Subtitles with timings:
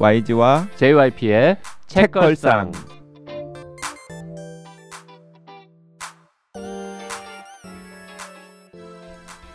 [0.00, 1.56] YG와 JYP의
[1.88, 2.70] 책걸상.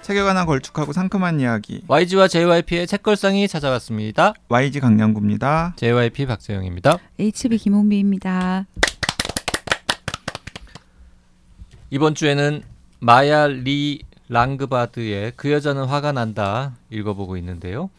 [0.01, 4.33] 책에 관한 걸쭉하고 상큼한 이야기 YG와 JYP의 책걸상이 찾아왔습니다.
[4.49, 5.75] YG 강량구입니다.
[5.77, 6.97] JYP 박재영입니다.
[7.17, 8.65] HB 김홍비입니다.
[11.89, 12.63] 이번 주에는
[12.99, 17.89] 마야 리 랑그바드의 그 여자는 화가 난다 읽어보고 있는데요.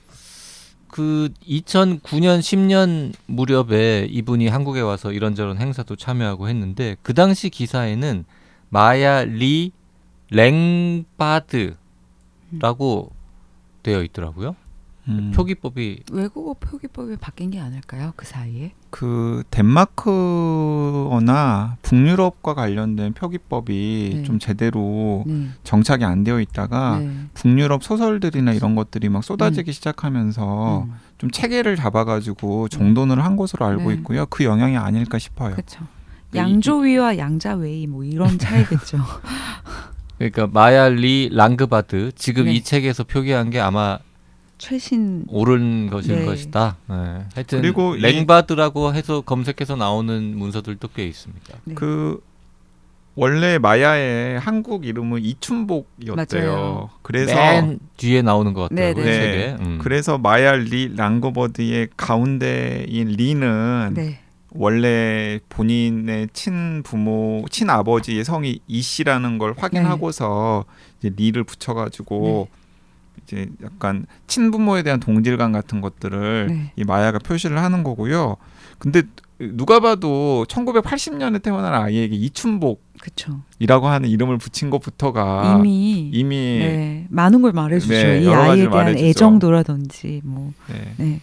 [0.94, 8.24] 그 2009년 10년 무렵에 이분이 한국에 와서 이런저런 행사도 참여하고 했는데 그 당시 기사에는
[8.68, 9.72] 마야 리
[10.30, 11.74] 랭바드라고
[13.82, 14.54] 되어 있더라고요.
[15.08, 18.14] 음, 표기법이 외국어 표기법이 바뀐 게 아닐까요?
[18.16, 18.72] 그 사이에?
[18.88, 20.06] 그 덴마크어나
[21.82, 24.22] 북유럽과 관련된 표기법이 네.
[24.22, 25.48] 좀 제대로 네.
[25.62, 27.10] 정착이 안 되어 있다가 네.
[27.34, 30.94] 북유럽 소설들이나 이런 것들이 막 쏟아지기 시작하면서 음.
[31.18, 33.96] 좀 체계를 잡아가지고 정돈을 한 것으로 알고 네.
[33.96, 34.24] 있고요.
[34.26, 35.52] 그 영향이 아닐까 싶어요.
[35.54, 35.80] 그렇죠.
[36.30, 38.98] 그 양조위와 양자웨이 뭐 이런 차이겠죠.
[40.18, 42.54] 그러니까 마야 리 랑그바드 지금 네.
[42.54, 43.98] 이 책에서 표기한 게 아마
[44.64, 46.24] 최신 옳은 것일 네.
[46.24, 46.76] 것이다.
[46.88, 46.94] 네.
[47.34, 51.58] 하여튼 그리고 이- 랭바드라고 해서 검색해서 나오는 문서들도 꽤 있습니다.
[51.64, 51.74] 네.
[51.74, 52.22] 그
[53.14, 56.52] 원래 마야의 한국 이름은 이춘복이었대요.
[56.52, 56.90] 맞아요.
[57.02, 59.04] 그래서 맨 뒤에 나오는 것 같더라고요.
[59.04, 59.16] 네, 네.
[59.16, 59.56] 책에.
[59.60, 59.78] 음.
[59.82, 64.18] 그래서 마야 리 랑거버드의 가운데인 리는 네.
[64.56, 70.64] 원래 본인의 친부모, 친아버지의 성이 이 씨라는 걸 확인하고서
[71.00, 72.48] 이제 리를 붙여가지고
[73.22, 76.72] 이제 약간 친부모에 대한 동질감 같은 것들을 네.
[76.76, 78.36] 이 마야가 표시를 하는 거고요.
[78.78, 79.02] 근데
[79.38, 83.88] 누가 봐도 1980년에 태어난 아이에게 이춘복이라고.
[83.88, 87.92] 하는 이름을 붙인 것부터가 이미 이미 네, 많은 걸 말해주죠.
[87.92, 89.06] 네, 이 아이에 대한 말해주죠.
[89.06, 90.52] 애정도라든지 뭐.
[90.68, 90.94] 네.
[90.96, 91.20] 네.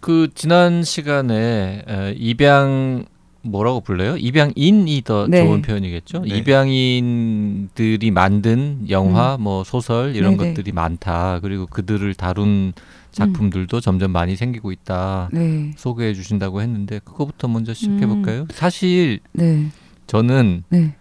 [0.00, 3.04] 그 지난 시간에 에, 입양
[3.42, 4.16] 뭐라고 불러요?
[4.16, 5.44] 입양인이 더 네.
[5.44, 6.20] 좋은 표현이겠죠.
[6.20, 6.36] 네.
[6.38, 10.38] 입양인들이 만든 영화, 뭐 소설 이런 음.
[10.38, 10.50] 네네.
[10.54, 11.40] 것들이 많다.
[11.40, 12.72] 그리고 그들을 다룬
[13.10, 15.28] 작품들도 점점 많이 생기고 있다.
[15.32, 15.72] 네.
[15.76, 18.08] 소개해 주신다고 했는데 그거부터 먼저 시작해 음.
[18.08, 18.46] 볼까요?
[18.50, 19.68] 사실 네.
[20.06, 20.94] 저는 네.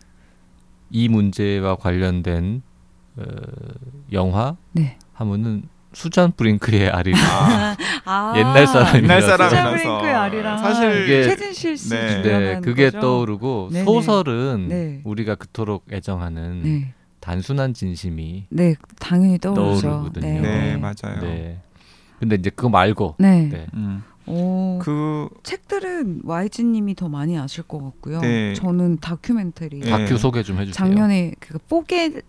[0.90, 2.62] 이 문제와 관련된
[3.18, 3.24] 어,
[4.12, 4.98] 영화 네.
[5.14, 5.64] 하면은
[5.94, 7.76] 수잔 브링크의 아리 아,
[8.06, 12.16] 아, 옛날 사람이 옛날 사람이라서 브링크의 아리랑 사실 이게- 최진실 씨 네.
[12.18, 13.00] 네, 주연한 그게 거죠?
[13.02, 13.86] 떠오르고 네네.
[13.86, 15.02] 소설은 네.
[15.04, 16.94] 우리가 그토록 애정하는 네.
[17.20, 19.82] 단순한 진심이 네, 당연히 떠오르죠.
[19.82, 20.28] 떠오르거든요.
[20.28, 20.42] 네.
[20.42, 21.20] 네, 맞아요.
[21.22, 21.60] 네.
[22.20, 23.50] 근데 이제 그거 말고 네.
[23.52, 23.68] 네.
[23.74, 24.04] 음.
[24.28, 28.22] 오, 그 책들은 YG님이 더 많이 아실 것 같고요.
[28.22, 28.54] 네.
[28.54, 29.90] 저는 다큐멘터리 네.
[29.90, 30.74] 다큐 소개 좀 해주세요.
[30.74, 32.22] 작년에 그 Forget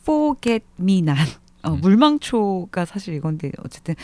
[0.00, 1.80] Forget Me Not 어, 음.
[1.80, 3.94] 물망초가 사실 이건데 어쨌든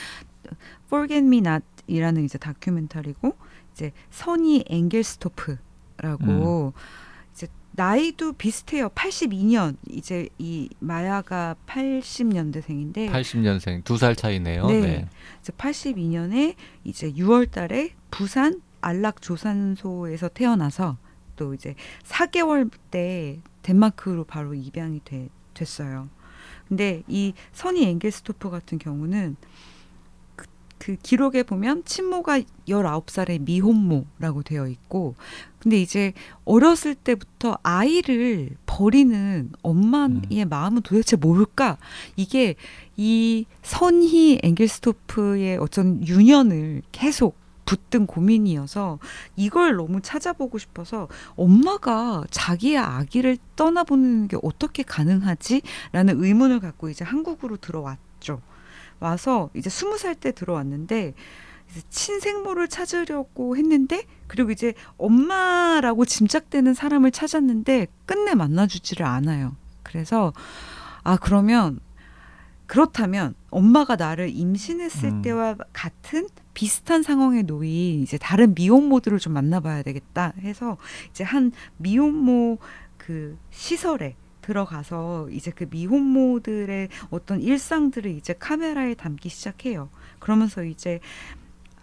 [0.86, 3.36] Forget Me Not이라는 이제 다큐멘터리고
[3.72, 6.72] 이제 선이 앵겔스토프라고
[7.32, 8.88] 이제 나이도 비슷해요.
[8.90, 14.66] 82년 이제 이 마야가 80년대생인데 80년생 두 살 차이네요.
[14.66, 14.80] 네.
[14.80, 15.08] 네.
[15.40, 20.98] 이제 82년에 이제 6월달에 부산 안락 조산소에서 태어나서
[21.36, 21.74] 또 이제
[22.04, 26.08] 4개월 때 덴마크로 바로 입양이 돼, 됐어요.
[26.72, 29.36] 근데 이 선이 앵겔스토프 같은 경우는
[30.34, 30.46] 그,
[30.78, 35.14] 그 기록에 보면 친모가 19살의 미혼모라고 되어 있고
[35.58, 36.14] 근데 이제
[36.46, 41.76] 어렸을 때부터 아이를 버리는 엄마의 마음은 도대체 뭘까?
[42.16, 42.54] 이게
[42.96, 47.36] 이 선희 앵겔스토프의 어떤 유년을 계속
[47.72, 48.98] 붙든 고민이어서
[49.34, 55.62] 이걸 너무 찾아보고 싶어서 엄마가 자기의 아기를 떠나보는 게 어떻게 가능하지?
[55.92, 58.42] 라는 의문을 갖고 이제 한국으로 들어왔죠.
[59.00, 61.14] 와서 이제 스무 살 때 들어왔는데
[61.88, 69.56] 친생모를 찾으려고 했는데 그리고 이제 엄마라고 짐작되는 사람을 찾았는데 끝내 만나주지를 않아요.
[69.82, 70.34] 그래서
[71.02, 71.80] 아 그러면
[72.66, 75.22] 그렇다면 엄마가 나를 임신했을 음.
[75.22, 80.76] 때와 같은 비슷한 상황에 놓인 이제 다른 미혼모들을 좀 만나봐야 되겠다 해서
[81.10, 82.58] 이제 한 미혼모
[82.96, 89.88] 그 시설에 들어가서 이제 그 미혼모들의 어떤 일상들을 이제 카메라에 담기 시작해요.
[90.18, 91.00] 그러면서 이제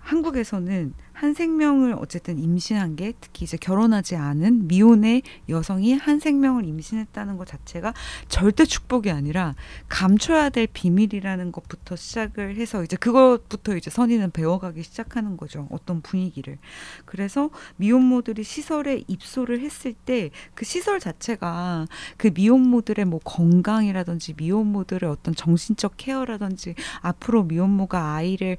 [0.10, 7.38] 한국에서는 한 생명을 어쨌든 임신한 게 특히 이제 결혼하지 않은 미혼의 여성이 한 생명을 임신했다는
[7.38, 7.94] 것 자체가
[8.28, 9.54] 절대 축복이 아니라
[9.88, 15.68] 감춰야 될 비밀이라는 것부터 시작을 해서 이제 그것부터 이제 선의는 배워가기 시작하는 거죠.
[15.72, 16.58] 어떤 분위기를.
[17.06, 21.86] 그래서 미혼모들이 시설에 입소를 했을 때 그 시설 자체가
[22.18, 28.58] 그 미혼모들의 뭐 건강이라든지 미혼모들의 어떤 정신적 케어라든지 앞으로 미혼모가 아이를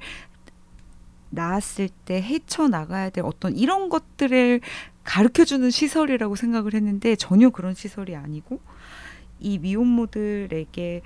[1.31, 4.61] 낳았을 때 헤쳐 나가야 될 어떤 이런 것들을
[5.03, 8.59] 가르쳐 주는 시설이라고 생각을 했는데 전혀 그런 시설이 아니고
[9.39, 11.01] 이 미혼모들에게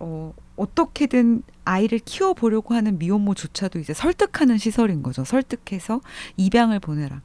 [0.00, 5.24] 어, 어떻게든 아이를 키워보려고 하는 미혼모조차도 이제 설득하는 시설인 거죠.
[5.24, 6.00] 설득해서
[6.36, 7.22] 입양을 보내라.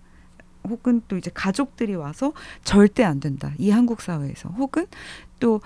[0.68, 3.54] 혹은 또 이제 가족들이 와서 절대 안 된다.
[3.58, 4.50] 이 한국 사회에서.
[4.50, 4.86] 혹은
[5.40, 5.62] 또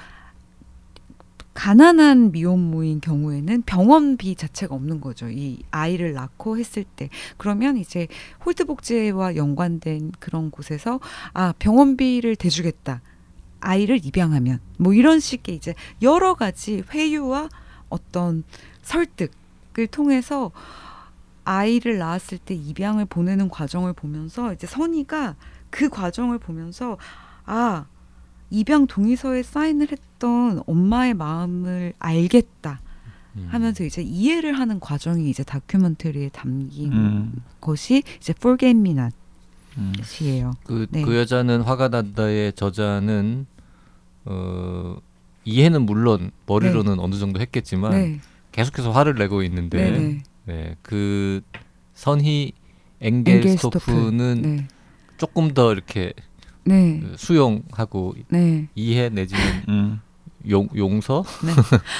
[1.57, 5.27] 가난한 미혼모인 경우에는 병원비 자체가 없는 거죠.
[5.27, 7.09] 이 아이를 낳고 했을 때.
[7.37, 8.07] 그러면 이제
[8.45, 10.99] 홀드복지와 연관된 그런 곳에서
[11.33, 13.01] 아, 병원비를 대주겠다.
[13.59, 15.73] 아이를 입양하면 뭐 이런 식의 이제
[16.03, 17.49] 여러 가지 회유와
[17.89, 18.43] 어떤
[18.83, 20.51] 설득을 통해서
[21.43, 25.35] 아이를 낳았을 때 입양을 보내는 과정을 보면서 이제 선이가
[25.71, 26.99] 그 과정을 보면서
[27.47, 27.87] 아
[28.49, 32.81] 입양 동의서에 사인을 했던 엄마의 마음을 알겠다
[33.35, 33.47] 음.
[33.49, 37.33] 하면서 이제 이해를 하는 과정이 이제 다큐멘터리에 담긴 음.
[37.61, 38.95] 것이 이제 Me
[39.77, 39.93] 음.
[39.97, 40.53] Not이에요.
[40.63, 41.03] 그, 네.
[41.03, 43.45] 그 여자는 화가 난다의 저자는
[44.25, 44.97] 어,
[45.45, 48.19] 이해는 물론 머리로는 어느 정도 했겠지만 네,
[48.51, 50.23] 계속해서 화를 내고 있는데 네, 네.
[50.45, 51.41] 네, 그
[51.93, 52.53] 선희
[53.01, 53.77] 엥겔스토프.
[53.91, 54.67] 엥겔스토프는 네,
[55.17, 56.13] 조금 더 이렇게
[56.67, 58.67] 네, 그 수용하고 네.
[58.75, 60.01] 이해 내지는 음.
[60.49, 61.25] 용, 용서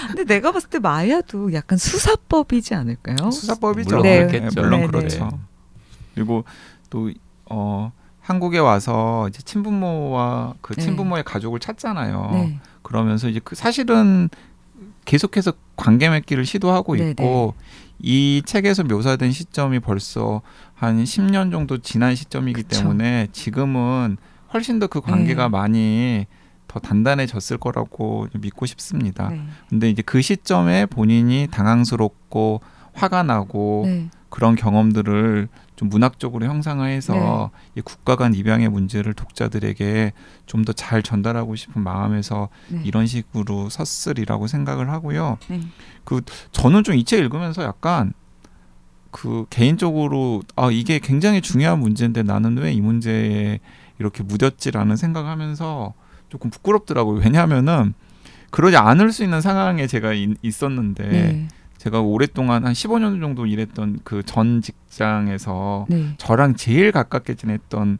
[0.08, 3.32] 근데 내가 봤을 때 마야도 약간 수사법이지 않을까요?
[3.32, 3.90] 수사법이죠.
[3.90, 4.28] 물론 네.
[4.28, 4.62] 그렇겠죠.
[4.62, 5.40] 물론 네, 그렇죠.
[6.14, 6.46] 그리고
[6.90, 7.12] 또
[7.46, 7.92] 어,
[8.22, 10.84] 한국에 와서 이제 친부모와 그 네.
[10.84, 12.30] 친부모의 가족을 찾잖아요.
[12.34, 14.30] 네, 그러면서 이제 그 사실은
[15.06, 17.54] 계속해서 관계 맺기를 시도하고 네, 있고
[18.00, 20.42] 이 책에서 묘사된 시점이 벌써
[20.74, 22.82] 한 10년 정도 지난 시점이기 그쵸.
[22.82, 24.18] 때문에 지금은
[24.54, 25.50] 훨씬 더 그 관계가 네.
[25.50, 26.26] 많이
[26.68, 29.30] 더 단단해졌을 거라고 믿고 싶습니다.
[29.30, 32.62] 네, 근데 이제 그 시점에 본인이 당황스럽고
[32.94, 35.48] 화가 나고 네, 그런 경험들을
[35.78, 37.60] 좀 문학적으로 형상화해서 네.
[37.76, 40.12] 이 국가 간 입양의 문제를 독자들에게
[40.46, 42.82] 좀 더 잘 전달하고 싶은 마음에서 네.
[42.84, 45.38] 이런 식으로 섰으리라고 생각을 하고요.
[45.50, 45.62] 네.
[46.52, 48.12] 저는 좀 이 책 읽으면서 약간
[49.12, 53.60] 그 개인적으로 아 이게 굉장히 중요한 문제인데 나는 왜 이 문제에
[54.00, 55.94] 이렇게 무뎠지라는 생각하면서
[56.30, 57.20] 조금 부끄럽더라고요.
[57.22, 57.94] 왜냐하면은
[58.52, 61.48] 그러지 않을 수 있는 상황에 제가 이- 있었는데 네,
[61.78, 67.98] 제가 오랫동안 한 15년 정도 일했던 그 전 직장에서 네, 저랑 제일 가깝게 지냈던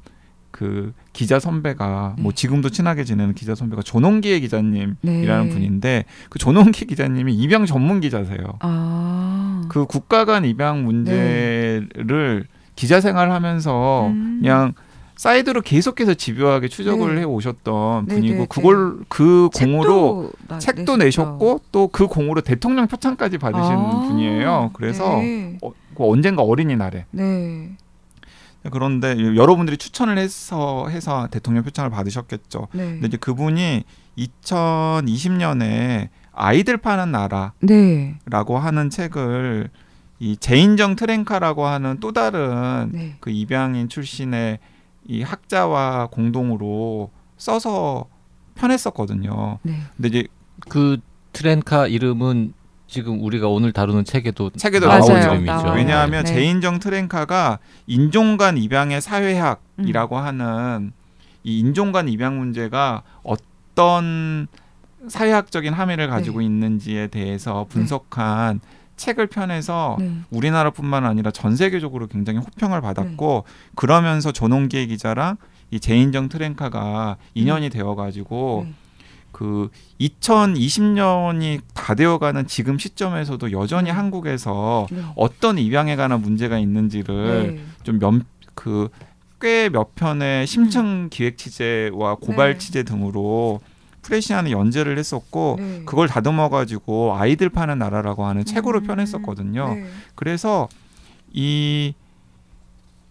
[0.52, 2.36] 그 기자 선배가 뭐 네.
[2.36, 5.50] 지금도 친하게 지내는 기자 선배가 조농기의 기자님이라는 네.
[5.50, 8.58] 분인데 그 조농기 기자님이 입양 전문 기자세요.
[8.62, 14.40] 아, 그 국가 간 입양 문제를 기자 생활하면서 음.
[14.42, 14.74] 그냥
[15.18, 17.22] 사이드로 계속해서 집요하게 추적을 네.
[17.22, 20.98] 해 오셨던 네, 분이고 네, 그걸 그 공으로 책도, 나- 책도.
[20.98, 24.72] 내셨고 또 그 공으로 대통령 표창까지 받으신 아, 분이에요.
[24.74, 27.70] 그래서 네, 어, 그 언젠가 어린이날에 네,
[28.72, 32.68] 그런데 여러분들이 추천을 해서 해서 대통령 표창을 받으셨겠죠.
[32.74, 33.84] 네, 근데 이제 그분이
[34.18, 38.18] 2020년에 아이들 파는 나라라고 네,
[38.62, 39.70] 하는 책을
[40.20, 44.60] 이 제인정 트랭카라고 하는 또 다른 네, 그 입양인 출신의
[45.08, 48.06] 이 학자와 공동으로 써서
[48.56, 49.60] 편했었거든요.
[49.64, 50.28] 네, 근데 이제
[50.70, 50.98] 그
[51.34, 52.54] 트렌카 이름은
[52.88, 55.06] 지금 우리가 오늘 다루는 책에도 책에도 나온.
[55.06, 55.74] 이름이죠.
[55.76, 56.34] 왜냐하면 네.
[56.34, 60.94] 제인정 트랭카가 인종간 입양의 사회학이라고 하는
[61.44, 64.48] 이 인종간 입양 문제가 어떤
[65.08, 66.46] 사회학적인 함의를 가지고 네.
[66.46, 68.62] 있는지에 대해서 분석한
[68.98, 75.38] 책을 펴내서 네, 우리나라뿐만 아니라 전 세계적으로 굉장히 호평을 받았고 그러면서 조농기의 기자랑
[75.72, 78.74] 이 제인정 트랭카가 인연이 되어가지고 네.
[79.32, 79.70] 그
[80.02, 83.98] 2020년이 다 되어가는 지금 시점에서도 여전히 음.
[83.98, 85.04] 한국에서 네.
[85.16, 87.64] 어떤 입양에 관한 문제가 있는지를 네.
[87.84, 92.54] 좀몇그꽤 몇 편의 심층 기획 취재와 고발 음.
[92.54, 92.58] 네.
[92.58, 93.62] 취재 등으로
[94.08, 95.82] 프레시아는 연재를 했었고 네.
[95.86, 98.84] 그걸 다듬어 가지고 아이들 파는 나라라고 하는 책으로 음.
[98.88, 99.74] 펴냈었거든요.
[99.76, 99.86] 네.
[100.16, 100.70] 그래서
[101.34, 101.94] 이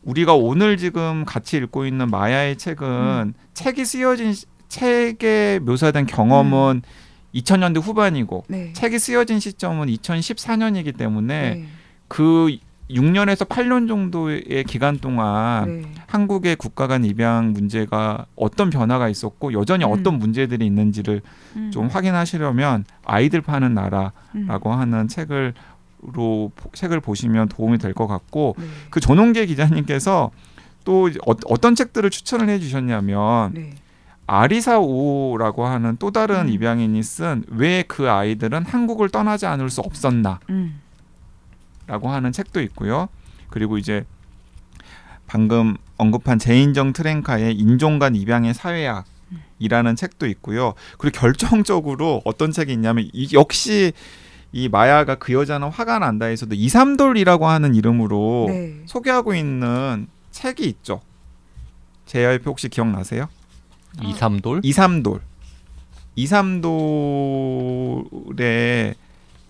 [0.02, 3.34] 우리가 오늘 지금 같이 읽고 있는 마야의 책은 음.
[3.54, 6.82] 책이 쓰여진 시- 책에 묘사된 경험은
[7.34, 8.72] 2000년대 후반이고 네.
[8.72, 11.66] 책이 쓰여진 시점은 2014년이기 때문에 네.
[12.08, 12.56] 그
[12.90, 15.88] 6년에서 8년 정도의 기간 동안 네.
[16.06, 19.90] 한국의 국가 간 입양 문제가 어떤 변화가 있었고 여전히 음.
[19.90, 21.20] 어떤 문제들이 있는지를
[21.56, 21.70] 음.
[21.72, 24.78] 좀 확인하시려면 아이들 파는 나라라고 음.
[24.78, 25.54] 하는 책을
[26.12, 28.64] 로 책을 보시면 도움이 될 것 같고 네.
[28.90, 30.30] 그 조농계 기자님께서
[30.84, 33.70] 또 어, 어떤 책들을 추천을 해주셨냐면 네.
[34.28, 36.48] 아리사오라고 하는 또 다른 음.
[36.48, 40.38] 입양인이 쓴 왜 그 아이들은 한국을 떠나지 않을 수 없었나
[41.86, 42.12] 라고 음.
[42.12, 43.08] 하는 책도 있고요.
[43.48, 44.04] 그리고 이제
[45.26, 49.04] 방금 언급한 제인정 트랭카의 인종간 입양의 사회학
[49.58, 50.74] 이라는 책도 있고요.
[50.98, 53.92] 그리고 결정적으로 어떤 책이 있냐면 이, 역시
[54.52, 58.82] 이 마야가 그 여자는 화가 난다에서도 이삼돌이라고 하는 이름으로 네.
[58.86, 61.00] 소개하고 있는 책이 있죠.
[62.06, 63.28] JYP 혹시 기억나세요?
[64.02, 64.60] 이삼돌?
[64.62, 65.20] 이삼돌.
[66.14, 66.94] 이삼돌의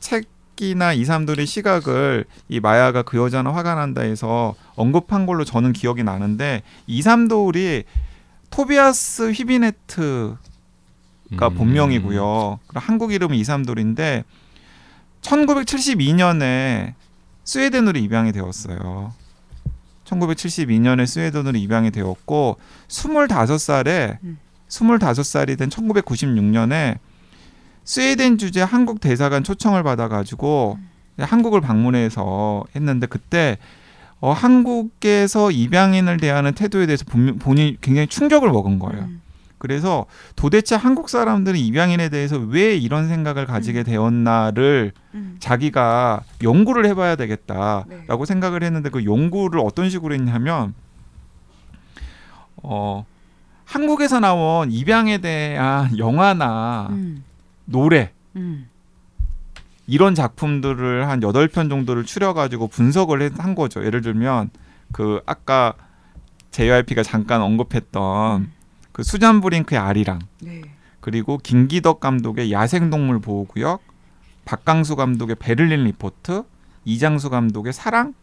[0.00, 6.02] 책 이나 이삼돌의 시각을 이 마야가 그 여자는 화가 난다 해서 언급한 걸로 저는 기억이
[6.02, 7.84] 나는데 이 삼돌이
[8.50, 10.38] 토비아스 휘비네트가
[11.32, 11.54] 음.
[11.54, 12.58] 본명이고요.
[12.66, 14.24] 그리고 한국 이름은 이삼돌인데
[15.20, 16.94] 1972년에
[17.44, 19.12] 스웨덴으로 입양이 되었어요.
[20.04, 22.58] 1972년에 스웨덴으로 입양이 되었고
[22.88, 24.38] 25살에 음.
[24.68, 26.98] 25살이 된 1996년에
[27.86, 30.76] 스웨덴 주재 한국 대사관 초청을 받아가지고
[31.18, 33.56] 한국을 방문해서 했는데 그때
[34.20, 39.04] 어, 한국에서 입양인을 대하는 태도에 대해서 본, 본인이 굉장히 충격을 먹은 거예요.
[39.04, 39.22] 음.
[39.58, 45.36] 그래서 도대체 한국 사람들은 입양인에 대해서 왜 이런 생각을 가지게 되었나를 음.
[45.38, 48.24] 자기가 연구를 해봐야 되겠다라고 네.
[48.26, 50.74] 생각을 했는데 그 연구를 어떤 식으로 했냐면
[52.56, 53.06] 어
[53.64, 57.24] 한국에서 나온 입양에 대한 영화나 음.
[57.66, 58.68] 노래 음.
[59.86, 63.84] 이런 작품들을 한 여덟 편 정도를 추려가지고 분석을 했- 한 거죠.
[63.84, 64.50] 예를 들면
[64.92, 65.74] 그 아까
[66.50, 68.52] JYP가 잠깐 언급했던 음.
[68.92, 70.62] 그 수잔 브링크의 아리랑 네.
[71.00, 73.80] 그리고 김기덕 감독의 야생동물 보호구역,
[74.44, 76.42] 박강수 감독의 베를린 리포트,
[76.84, 78.14] 이장수 감독의 사랑,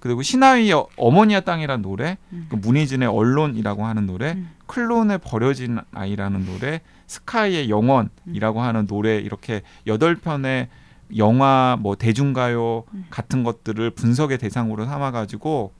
[0.00, 2.46] 그리고 신하위의 어- 어머니의 땅이라는 노래, 음.
[2.48, 4.50] 그 문희진의 언론이라고 하는 노래, 음.
[4.66, 10.68] 클론의 버려진 아이라는 노래, 스카이의 영원이라고 하는 노래 이렇게 여덟 편의
[11.16, 13.06] 영화 뭐 대중가요 음.
[13.10, 15.72] 같은 것들을 분석의 대상으로 삼아 가지고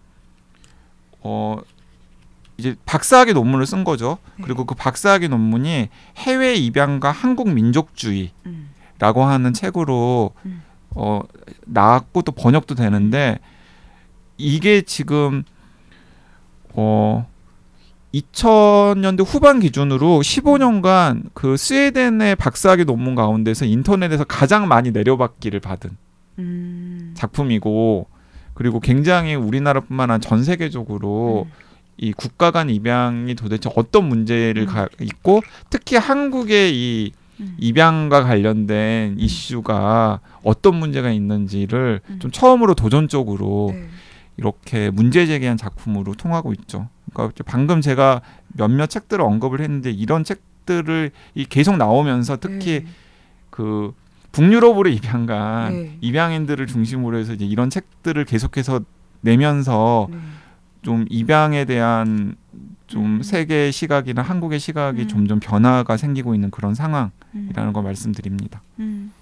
[1.21, 1.59] 어
[2.57, 4.19] 이제 박사학위 논문을 쓴 거죠.
[4.37, 4.45] 네.
[4.45, 9.29] 그리고 그 박사학위 논문이 해외 입양과 한국 민족주의라고 음.
[9.29, 10.63] 하는 책으로 음.
[10.91, 11.21] 어
[11.67, 13.39] 나왔고 또 번역도 되는데
[14.39, 15.45] 이게 지금
[16.73, 17.29] 어
[18.15, 25.91] 2000년대 후반 기준으로 15년간 그 스웨덴의 박사학위 논문 가운데서 인터넷에서 가장 많이 내려받기를 받은
[26.39, 27.15] 음.
[27.15, 28.07] 작품이고
[28.55, 31.53] 그리고 굉장히 우리나라뿐만 아니라 전 세계적으로 음.
[31.99, 34.67] 이 국가 간 입양이 도대체 어떤 문제를 음.
[34.67, 37.57] 가, 있고 특히 한국의 이 음.
[37.59, 42.19] 입양과 관련된 이슈가 어떤 문제가 있는지를 음.
[42.21, 43.89] 좀 처음으로 도전적으로 네.
[44.37, 46.89] 이렇게 문제 제기한 작품으로 통하고 있죠.
[47.13, 52.87] 그러니까 방금 제가 몇몇 책들을 언급을 했는데 이런 책들을 이 계속 나오면서 특히 네.
[53.51, 53.93] 그
[54.33, 55.99] 북유럽으로 입양간 네.
[56.01, 58.81] 입양인들을 중심으로 해서 이제 이런 책들을 계속해서
[59.21, 60.19] 내면서 네.
[60.83, 62.37] 좀 입양에 대한
[62.87, 63.23] 좀 음.
[63.23, 65.09] 세계 시각이나 한국의 시각이 음.
[65.09, 67.73] 점점 변화가 생기고 있는 그런 상황이라는 음.
[67.73, 68.63] 걸 말씀드립니다.
[68.79, 69.13] 음.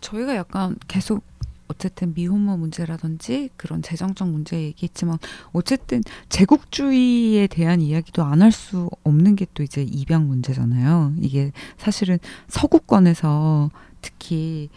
[0.00, 1.24] 저희가 약간 계속
[1.68, 5.18] 어쨌든 미혼모 문제라든지 그런 재정적 문제 얘기했지만
[5.52, 11.14] 어쨌든 제국주의에 대한 이야기도 안 할 수 없는 게 또 이제 입양 문제잖아요.
[11.20, 12.18] 이게 사실은
[12.48, 13.70] 서구권에서
[14.02, 14.68] 특히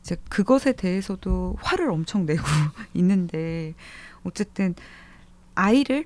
[0.00, 2.42] 이제 그것에 대해서도 화를 엄청 내고
[2.94, 3.74] 있는데
[4.24, 4.74] 어쨌든
[5.54, 6.04] 아이를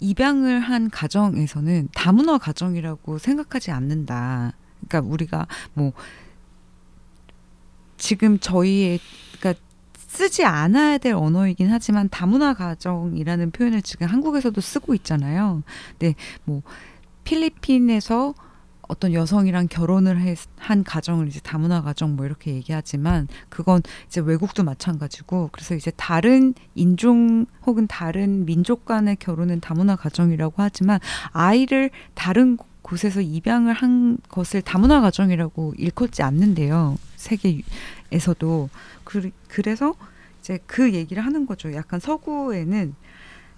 [0.00, 4.52] 입양을 한 가정에서는 다문화 가정이라고 생각하지 않는다.
[4.88, 5.92] 그러니까 우리가 뭐
[7.96, 9.00] 지금 저희의
[9.38, 9.62] 그러니까
[10.16, 15.62] 쓰지 않아야 될 언어이긴 하지만 다문화 가정이라는 표현을 지금 한국에서도 쓰고 있잖아요.
[15.98, 16.62] 근데 뭐
[17.24, 18.34] 필리핀에서
[18.88, 24.62] 어떤 여성이랑 결혼을 해- 한 가정을 이제 다문화 가정 뭐 이렇게 얘기하지만 그건 이제 외국도
[24.62, 31.00] 마찬가지고 그래서 이제 다른 인종 혹은 다른 민족 간의 결혼은 다문화 가정이라고 하지만
[31.32, 36.96] 아이를 다른 곳에서 입양을 한 것을 다문화 가정이라고 일컫지 않는데요.
[37.16, 38.70] 세계에서도
[39.02, 39.96] 그, 그래서
[40.38, 41.74] 이제 그 얘기를 하는 거죠.
[41.74, 42.94] 약간 서구에는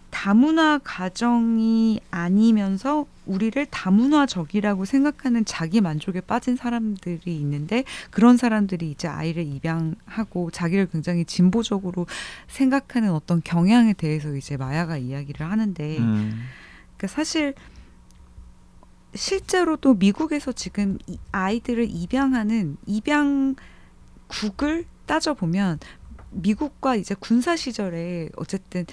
[0.09, 9.45] 다문화 가정이 아니면서 우리를 다문화적이라고 생각하는 자기 만족에 빠진 사람들이 있는데 그런 사람들이 이제 아이를
[9.45, 12.07] 입양하고 자기를 굉장히 진보적으로
[12.47, 16.47] 생각하는 어떤 경향에 대해서 이제 마야가 이야기를 하는데 음.
[16.97, 17.55] 그러니까 사실
[19.15, 23.57] 실제로도 미국에서 지금 이 아이들을 입양하는 입양국을
[25.07, 25.79] 따져 보면
[26.31, 28.85] 미국과 이제 군사 시절에 어쨌든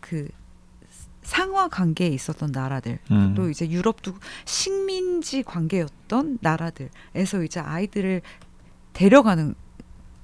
[0.00, 0.28] 그
[1.22, 3.34] 상하 관계에 있었던 나라들 음.
[3.34, 8.22] 또 이제 유럽도 식민지 관계였던 나라들에서 이제 아이들을
[8.92, 9.54] 데려가는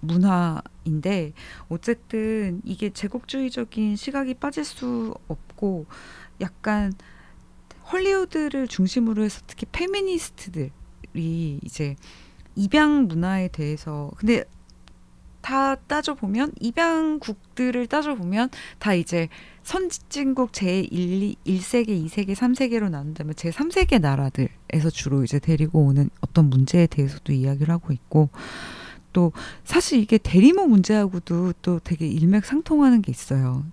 [0.00, 1.32] 문화 인데
[1.68, 5.86] 어쨌든 이게 제국주의적인 시각이 빠질 수 없고
[6.40, 6.92] 약간
[7.92, 10.70] 헐리우드를 중심으로 해서 특히 페미니스트들이
[11.62, 11.96] 이제
[12.54, 14.44] 입양 문화에 대해서 근데
[15.40, 19.28] 다 따져 보면 입양국들을 따져 보면 다 이제
[19.62, 26.50] 선진국 제 1, 1세계, 2세계, 3세계로 나눈다면 제 3세계 나라들에서 주로 이제 데리고 오는 어떤
[26.50, 28.28] 문제에 대해서도 이야기를 하고 있고
[29.12, 29.32] 또
[29.64, 33.64] 사실 이게 대리모 문제하고도 또 되게 일맥상통하는 게 있어요.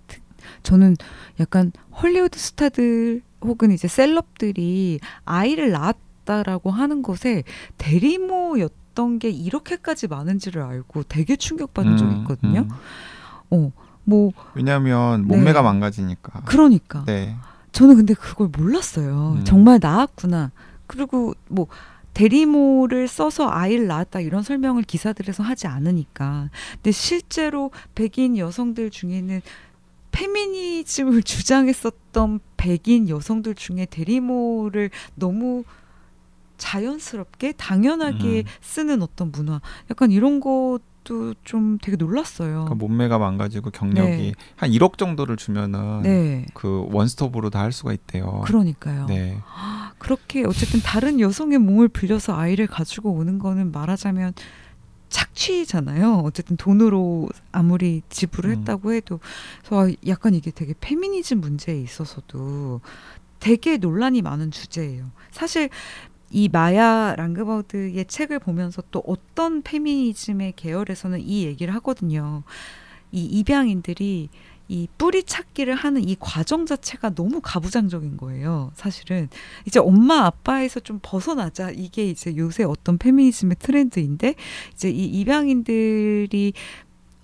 [0.63, 0.95] 저는
[1.39, 1.71] 약간
[2.01, 7.43] 헐리우드 스타들 혹은 이제 셀럽들이 아이를 낳았다라고 하는 것에
[7.77, 12.61] 대리모였던 게 이렇게까지 많은지를 알고 되게 충격받은 적이 음, 있거든요.
[12.61, 12.69] 음.
[13.49, 13.71] 어,
[14.03, 15.63] 뭐 왜냐하면 몸매가 네.
[15.63, 16.41] 망가지니까.
[16.45, 17.35] 그러니까 네.
[17.71, 19.35] 저는 근데 그걸 몰랐어요.
[19.37, 19.43] 음.
[19.43, 20.51] 정말 나았구나.
[20.87, 21.67] 그리고 뭐
[22.13, 26.49] 대리모를 써서 아이를 낳았다 이런 설명을 기사들에서 하지 않으니까.
[26.73, 29.41] 근데 실제로 백인 여성들 중에는
[30.17, 35.63] 페미니즘을 주장했었던 백인 여성들 중에 대리모를 너무
[36.57, 38.43] 자연스럽게 당연하게 음.
[38.61, 42.65] 쓰는 어떤 문화 약간 이런 것도 좀 되게 놀랐어요.
[42.65, 44.33] 그러니까 몸매가 망가지고 경력이 네.
[44.55, 46.47] 한 1억 정도를 주면은 네.
[46.55, 48.41] 그 원스톱으로 다 할 수가 있대요.
[48.45, 49.05] 그러니까요.
[49.05, 49.37] 네.
[49.99, 54.33] 그렇게 어쨌든 다른 여성의 몸을 빌려서 아이를 가지고 오는 거는 말하자면
[55.09, 56.21] 착취잖아요.
[56.25, 58.59] 어쨌든 돈으로 아무리 지불을 음.
[58.59, 59.19] 했다고 해도
[59.63, 62.81] 그래서 약간 이게 되게 페미니즘 문제에 있어서도
[63.39, 65.05] 되게 논란이 많은 주제예요.
[65.31, 65.69] 사실
[66.29, 72.43] 이 마야 랑그버드의 책을 보면서 또 어떤 페미니즘의 계열에서는 이 얘기를 하거든요.
[73.11, 74.29] 이 입양인들이
[74.67, 78.71] 이 뿌리 찾기를 하는 이 과정 자체가 너무 가부장적인 거예요.
[78.75, 79.29] 사실은
[79.65, 84.35] 이제 엄마 아빠에서 좀 벗어나자 이게 이제 요새 어떤 페미니즘의 트렌드인데
[84.73, 86.53] 이제 이 입양인들이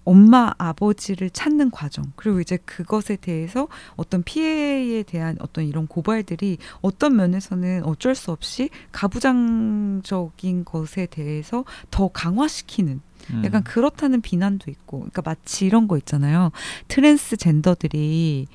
[0.06, 7.16] 엄마 아버지를 찾는 과정 그리고 이제 그것에 대해서 어떤 피해에 대한 어떤 이런 고발들이 어떤
[7.16, 13.42] 면에서는 어쩔 수 없이 가부장적인 것에 대해서 더 강화시키는 음.
[13.46, 16.52] 약간 그렇다는 비난도 있고, 그러니까 마치 이런 거 있잖아요.
[16.90, 18.48] 트랜스젠더들이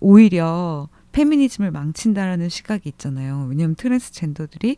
[0.00, 3.46] 오히려 페미니즘을 망친다라는 시각이 있잖아요.
[3.48, 4.76] 왜냐하면 트랜스젠더들이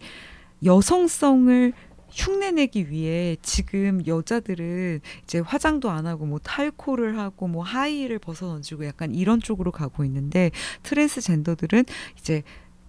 [0.65, 1.73] 여성성을
[2.17, 8.87] 흉내내기 위해 지금 여자들은 이제 화장도 안 하고 뭐 탈코를 하고 뭐 하이를 벗어 던지고
[8.87, 10.51] 약간 이런 쪽으로 가고 있는데
[10.83, 11.85] 트랜스젠더들은
[12.19, 12.43] 이제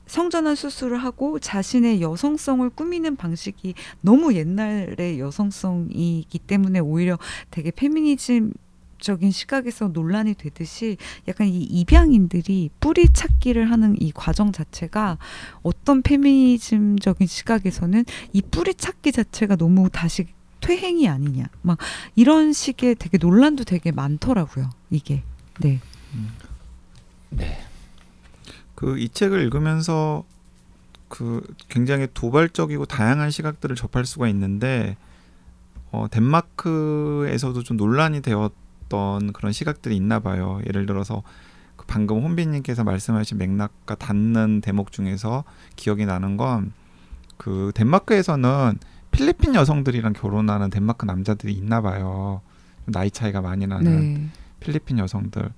[0.07, 7.19] 성전환 수술을 하고 자신의 여성성을 꾸미는 방식이 너무 옛날의 여성성이기 때문에 오히려
[7.51, 8.53] 되게 페미니즘
[8.99, 15.17] 적인 시각에서 논란이 되듯이 약간 이 입양인들이 뿌리 찾기를 하는 이 과정 자체가
[15.63, 20.27] 어떤 페미니즘적인 시각에서는 이 뿌리 찾기 자체가 너무 다시
[20.61, 21.45] 퇴행이 아니냐.
[21.61, 21.77] 막
[22.15, 25.23] 이런 식의 되게 논란도 되게 많더라고요 이게.
[25.59, 25.79] 네.
[27.29, 27.63] 네.
[28.75, 30.23] 그 이 책을 읽으면서
[31.09, 34.97] 그 굉장히 도발적이고 다양한 시각들을 접할 수가 있는데
[35.91, 38.51] 어, 덴마크에서도 좀 논란이 되었
[38.89, 40.61] 던 그런 시각들이 있나 봐요.
[40.67, 41.23] 예를 들어서
[41.75, 45.43] 그 방금 혼비님께서 말씀하신 맥락과 닿는 대목 중에서
[45.75, 46.73] 기억이 나는 건
[47.37, 48.77] 그 덴마크에서는
[49.11, 52.41] 필리핀 여성들이랑 결혼하는 덴마크 남자들이 있나 봐요.
[52.85, 54.29] 나이 차이가 많이 나는 네.
[54.59, 55.49] 필리핀 여성들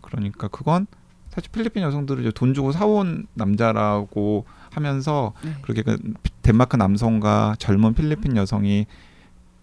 [0.00, 0.86] 그러니까 그건
[1.30, 5.54] 사실 필리핀 여성들을 이제 돈 주고 사온 남자라고 하면서 네.
[5.62, 5.98] 그렇게 그
[6.42, 8.86] 덴마크 남성과 젊은 필리핀 여성이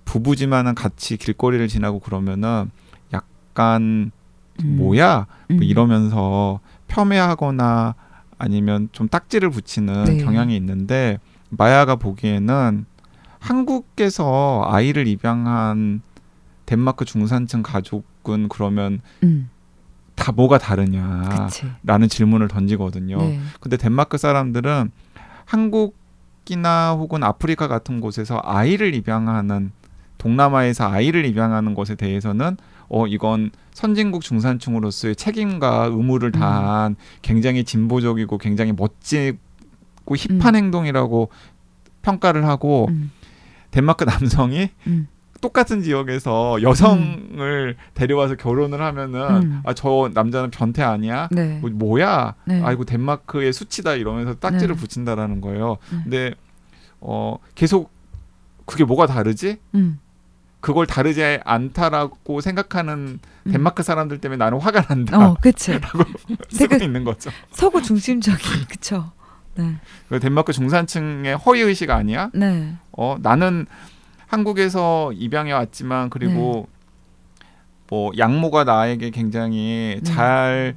[0.05, 2.69] 부부지만은 같이 길거리를 지나고 그러면은
[3.55, 4.11] 약간
[4.63, 4.77] 음.
[4.77, 5.63] 뭐야 뭐 음.
[5.63, 7.95] 이러면서 폄훼하거나
[8.37, 10.17] 아니면 좀 딱지를 붙이는 네.
[10.17, 12.85] 경향이 있는데 마야가 보기에는
[13.39, 16.01] 한국에서 아이를 입양한
[16.65, 19.49] 덴마크 중산층 가족은 그러면 음.
[20.15, 21.65] 다 뭐가 다르냐 그치.
[21.83, 23.17] 라는 질문을 던지거든요.
[23.17, 23.39] 네.
[23.61, 24.91] 근데 덴마크 사람들은
[25.45, 29.71] 한국이나 혹은 아프리카 같은 곳에서 아이를 입양하는
[30.17, 32.57] 동남아에서 아이를 입양하는 것에 대해서는
[32.89, 39.37] 어 이건 선진국 중산층으로서의 책임과 의무를 다한 굉장히 진보적이고 굉장히 멋지고
[40.15, 41.29] 힙한 행동이라고
[42.01, 43.11] 평가를 하고 음.
[43.71, 45.07] 덴마크 남성이 음.
[45.41, 49.61] 똑같은 지역에서 여성을 데려와서 결혼을 하면은 음.
[49.65, 51.27] 아저 남자는 변태 아니야?
[51.31, 51.59] 네.
[51.59, 52.35] 뭐, 뭐야?
[52.45, 52.61] 네.
[52.63, 54.81] 아이고 덴마크의 수치다 이러면서 딱지를 네.
[54.81, 55.77] 붙인다라는 거예요.
[55.91, 55.99] 네.
[56.03, 56.33] 근데
[57.01, 57.91] 어 계속
[58.65, 59.57] 그게 뭐가 다르지?
[59.75, 59.99] 음.
[60.65, 63.51] 그걸 다르지 않다라고 생각하는 음.
[63.51, 65.19] 덴마크 사람들 때문에 나는 화가 난다.
[65.19, 65.80] 어, 그치.
[66.49, 67.30] 쓰고 있는 거죠.
[67.51, 69.12] 서구 중심적인 그쵸.
[69.54, 69.75] 네.
[70.10, 72.32] 그 덴마크 중산층의 허위 의식 아니야?
[72.34, 72.73] 네.
[72.91, 73.67] 어 나는
[74.25, 76.67] 한국에서 입양해 왔지만 그리고
[77.88, 80.12] 뭐 양모가 나에게 굉장히 네.
[80.12, 80.75] 잘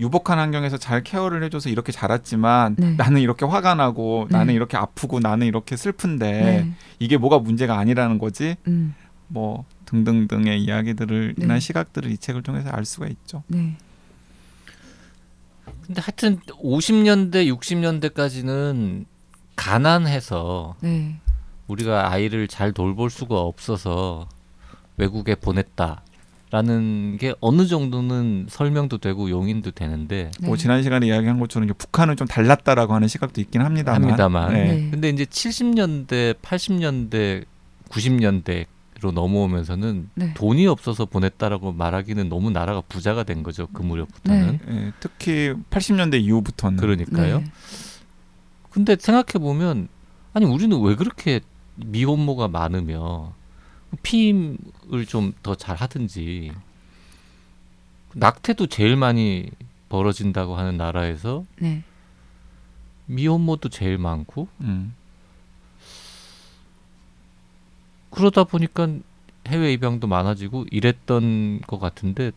[0.00, 2.94] 유복한 환경에서 잘 케어를 해줘서 이렇게 자랐지만 네.
[2.96, 4.36] 나는 이렇게 화가 나고 네.
[4.36, 6.70] 나는 이렇게 아프고 나는 이렇게 슬픈데 네.
[6.98, 8.96] 이게 뭐가 문제가 아니라는 거지 음.
[9.28, 11.44] 뭐 등등등의 이야기들을 네.
[11.44, 13.42] 이나 시각들을 이 책을 통해서 알 수가 있죠.
[13.46, 13.76] 네.
[15.86, 19.04] 근데 하여튼 50년대 60년대까지는
[19.56, 21.16] 가난해서 네.
[21.66, 24.28] 우리가 아이를 잘 돌볼 수가 없어서
[24.96, 26.02] 외국에 보냈다
[26.50, 30.46] 라는 게 어느 정도는 설명도 되고 용인도 되는데 네.
[30.46, 34.02] 뭐 지난 시간에 이야기한 것처럼 북한은 좀 달랐다라고 하는 시각도 있긴 합니다만.
[34.02, 34.52] 합니다만.
[34.54, 34.64] 네.
[34.64, 34.90] 네.
[34.90, 37.44] 근데 이제 70년대 80년대
[37.90, 38.66] 90년대
[39.00, 40.34] 로 넘어오면서는 네.
[40.34, 44.74] 돈이 없어서 보냈다라고 말하기는 너무 나라가 부자가 된 거죠 그 무렵부터는 네.
[44.86, 47.38] 예, 특히 80년대 이후부터는 그러니까요.
[47.38, 47.44] 네.
[48.70, 49.86] 근데 생각해 보면
[50.32, 51.40] 아니 우리는 왜 그렇게
[51.76, 53.34] 미혼모가 많으며
[54.02, 56.50] 피임을 좀 더 잘 하든지
[58.14, 59.48] 낙태도 제일 많이
[59.88, 61.82] 벌어진다고 하는 나라에서 네.
[63.06, 64.94] 미혼모도 제일 많고 음.
[68.10, 68.88] 그러다 보니까
[69.46, 72.32] 해외 입양도 많아지고 이랬던 것 같은데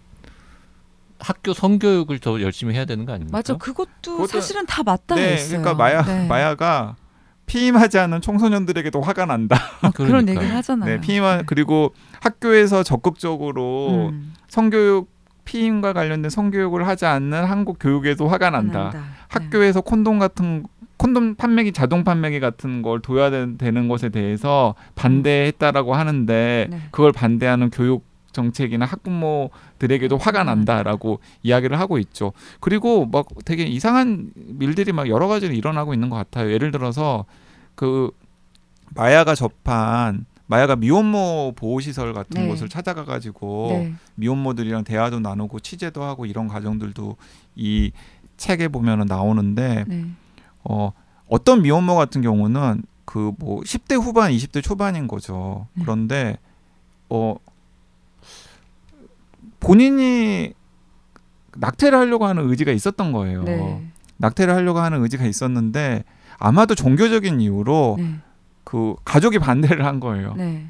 [1.20, 3.38] 학교 성교육을 더 열심히 해야 되는 거 아닙니까?
[3.38, 3.56] 맞아.
[3.56, 5.62] 그것도 그것도- 사실은 다 맞닿아 네, 있어요.
[5.62, 6.28] 그러니까 마야 네.
[6.28, 6.96] 마야가
[7.46, 9.58] 피임하지 않은 청소년들에게도 화가 난다.
[9.84, 10.28] 어, 그런.
[10.30, 10.90] 얘기를 하잖아요.
[10.90, 15.10] 네, 피임한 그리고 학교에서 적극적으로 음, 성교육
[15.44, 18.92] 피임과 관련된 성교육을 하지 않는 한국 교육에도 화가 난다.
[18.94, 19.00] 네.
[19.28, 20.64] 학교에서 콘돔 같은
[21.02, 26.82] 콘돔 판매기 자동 판매기 같은 걸 둬야 되- 되는 것에 대해서 반대했다라고 하는데 네.
[26.92, 32.34] 그걸 반대하는 교육 정책이나 학부모들에게도 화가 화가 난다라고 이야기를 하고 있죠.
[32.60, 36.52] 그리고 막 되게 이상한 일들이 막 여러 가지로 일어나고 있는 것 같아요.
[36.52, 37.26] 예를 들어서
[37.76, 38.12] 그
[38.96, 42.48] 마야가 접한 마야가 미혼모 보호시설 같은 네.
[42.48, 43.94] 곳을 찾아가 가지고 네.
[44.16, 47.18] 미혼모들이랑 대화도 나누고 취재도 하고 이런 과정들도
[47.56, 47.92] 이
[48.38, 50.06] 책에 보면은 나오는데 네.
[50.64, 50.92] 어
[51.28, 55.68] 어떤 미혼모 같은 경우는 그 뭐 10대 후반, 20대 초반인 거죠.
[55.74, 55.84] 네.
[55.84, 56.38] 그런데
[57.10, 57.36] 어
[59.60, 60.54] 본인이
[61.58, 63.44] 낙태를 하려고 하는 의지가 있었던 거예요.
[63.44, 63.86] 네.
[64.18, 66.04] 낙태를 하려고 하는 의지가 있었는데
[66.38, 68.16] 아마도 종교적인 이유로 네.
[68.64, 70.34] 그 가족이 반대를 한 거예요.
[70.36, 70.68] 네.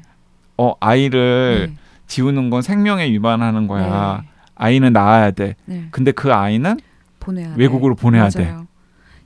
[0.58, 1.76] 어 아이를 네.
[2.06, 4.20] 지우는 건 생명에 위반하는 거야.
[4.22, 4.28] 네.
[4.54, 5.54] 아이는 낳아야 돼.
[5.64, 5.86] 네.
[5.90, 6.78] 근데 그 아이는
[7.20, 8.02] 보내야 외국으로 돼.
[8.02, 8.44] 보내야 돼.
[8.50, 8.66] 맞아요.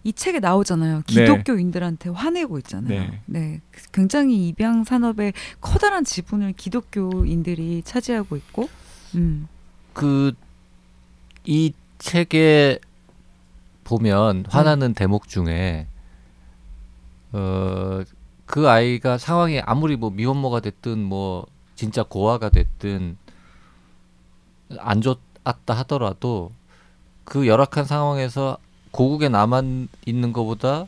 [0.07, 0.99] 이 책에 나오잖아요.
[0.99, 1.03] 네.
[1.07, 2.89] 기독교인들한테 화내고 있잖아요.
[2.89, 3.21] 네.
[3.27, 3.61] 네.
[3.93, 8.69] 굉장히 입양 산업의 커다란 지분을 기독교인들이 차지하고 있고,
[9.15, 9.49] 음,
[9.95, 12.79] 그이 책에
[13.85, 15.87] 보면 화나는 대목 중에
[17.33, 18.05] 어
[18.47, 23.19] 그 아이가 상황이 아무리 뭐 미혼모가 됐든 뭐 진짜 고아가 됐든
[24.79, 26.53] 안 좋았다 하더라도
[27.25, 28.59] 그 열악한 상황에서
[28.97, 29.63] 고국에 남아
[30.07, 30.87] 있는 것보다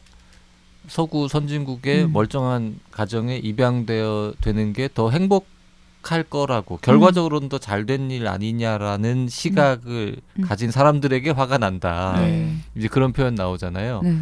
[0.88, 2.12] 서구 선진국의 음.
[2.12, 10.16] 멀쩡한 가정에 입양되어 되는 게 더 행복할 거라고 결과적으로는 더 잘 된 일 아니냐라는 시각을
[10.38, 10.42] 음.
[10.42, 12.14] 가진 사람들에게 화가 난다.
[12.18, 12.56] 네.
[12.74, 14.00] 이제 그런 표현 나오잖아요.
[14.02, 14.18] 네.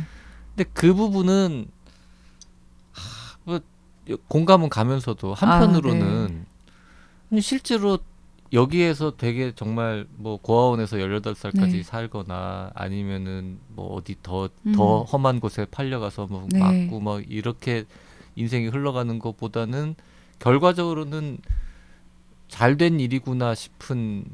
[0.57, 1.66] 근데 그 부분은
[2.92, 3.61] 하, 뭐
[4.29, 6.46] 공감은 가면서도 한편으로는
[7.31, 7.99] 아니, 실제로
[8.53, 11.83] 여기에서 되게 정말 뭐 고아원에서 18살까지 네.
[11.83, 14.73] 살거나 아니면은 뭐 어디 더 음.
[14.73, 16.59] 더 험한 곳에 팔려가서 뭐 네.
[16.59, 17.85] 맞고 막 이렇게
[18.37, 19.95] 인생이 흘러가는 것보다는
[20.39, 21.39] 결과적으로는
[22.49, 24.25] 잘 된 일이구나 싶은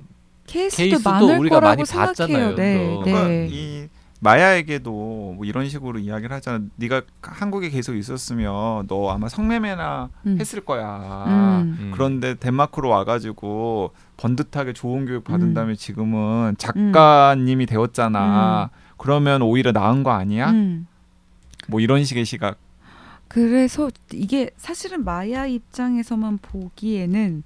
[0.46, 2.06] 케이스도, 케이스도 많을 우리가 거라고 많이 생각해요.
[2.14, 2.74] 봤잖아요, 네.
[2.74, 3.00] 또.
[3.00, 3.48] 그러니까 네.
[3.50, 3.88] 이
[4.22, 4.90] 마야에게도
[5.36, 6.64] 뭐 이런 식으로 이야기를 하잖아.
[6.76, 10.38] 네가 한국에 계속 있었으면 너 아마 성매매나 음.
[10.38, 11.24] 했을 거야.
[11.26, 11.76] 음.
[11.80, 11.90] 음.
[11.92, 15.54] 그런데 덴마크로 와가지고 번듯하게 좋은 교육 받은 음.
[15.54, 18.70] 다음에 지금은 작가님이 되었잖아.
[18.96, 20.50] 그러면 오히려 나은 거 아니야?
[20.50, 20.86] 음.
[21.66, 22.58] 뭐 이런 식의 시각.
[23.26, 27.42] 그래서 이게 사실은 마야 입장에서만 보기에는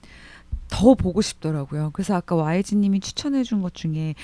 [0.69, 1.89] 더 보고 싶더라고요.
[1.95, 4.15] 그래서 아까 와이즈님이 추천해준 것 중에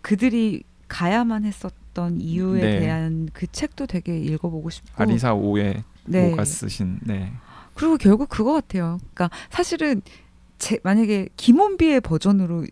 [0.00, 1.79] 그들이 가야만 했었던
[2.20, 2.80] 이유에 네.
[2.80, 5.02] 대한 그 책도 되게 읽어보고 싶고.
[5.02, 6.32] 아리사 오에 네.
[6.32, 7.00] 오가 쓰신.
[7.02, 7.32] 네.
[7.74, 8.98] 그리고 결국 그거 같아요.
[9.14, 10.02] 그러니까 사실은
[10.58, 12.66] 제, 만약에 김원비의 버전으로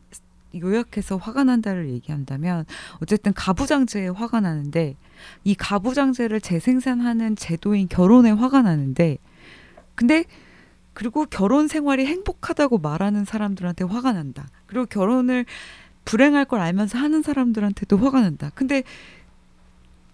[0.55, 2.65] 요약해서 화가 난다를 얘기한다면
[3.03, 4.97] 어쨌든 가부장제에 화가 나는데
[5.45, 9.19] 이 가부장제를 재생산하는 제도인 결혼에 화가 나는데
[9.95, 10.25] 근데
[10.95, 14.49] 그리고 결혼 생활이 행복하다고 말하는 사람들한테 화가 난다.
[14.67, 15.45] 그리고 결혼을
[16.09, 18.51] 불행할 걸 알면서 하는 사람들한테도 화가 난다.
[18.55, 18.83] 근데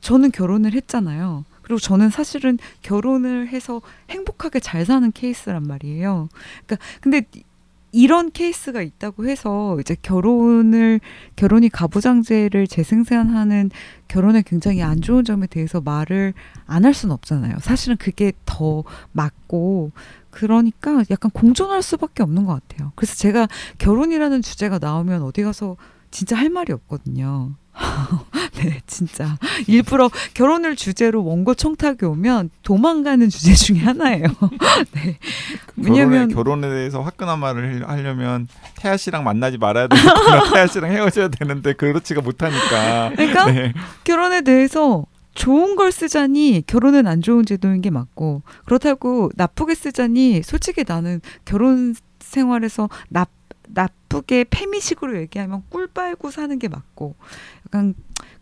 [0.01, 1.45] 저는 결혼을 했잖아요.
[1.63, 3.81] 그리고 저는 사실은 결혼을 해서
[4.11, 6.29] 행복하게 잘 사는 케이스란 말이에요.
[6.67, 7.23] 그러니까 근데
[7.95, 11.01] 이- 이런 케이스가 있다고 해서 이제 결혼을
[11.37, 13.71] 결혼이 가부장제를 재생산하는
[14.09, 16.35] 결혼의 굉장히 안 좋은 점에 대해서 말을
[16.67, 17.57] 안 할 수는 없잖아요.
[17.61, 19.93] 사실은 그게 더 맞고
[20.31, 22.93] 그러니까 약간 공존할 수밖에 없는 것 같아요.
[22.97, 25.77] 그래서 제가 결혼이라는 주제가 나오면 어디 가서
[26.11, 27.53] 진짜 할 말이 없거든요.
[28.55, 34.27] 네, 진짜 일부러 결혼을 주제로 원고 청탁이 오면 도망가는 주제 중에 하나예요.
[34.93, 35.19] 네.
[35.77, 40.03] 왜냐면 결혼에 대해서 화끈한 말을 하려면 태아 씨랑 만나지 말아야 되고
[40.55, 43.11] 태아 씨랑 헤어져야 되는데 그렇지가 못하니까.
[43.17, 43.73] 그러니까 네.
[44.05, 50.85] 결혼에 대해서 좋은 걸 쓰자니 결혼은 안 좋은 제도인 게 맞고 그렇다고 나쁘게 쓰자니 솔직히
[50.87, 53.27] 나는 결혼 생활에서 나
[53.69, 57.17] 나쁘게 페미식으로 얘기하면 꿀 빨고 사는 게 맞고
[57.75, 57.95] 약간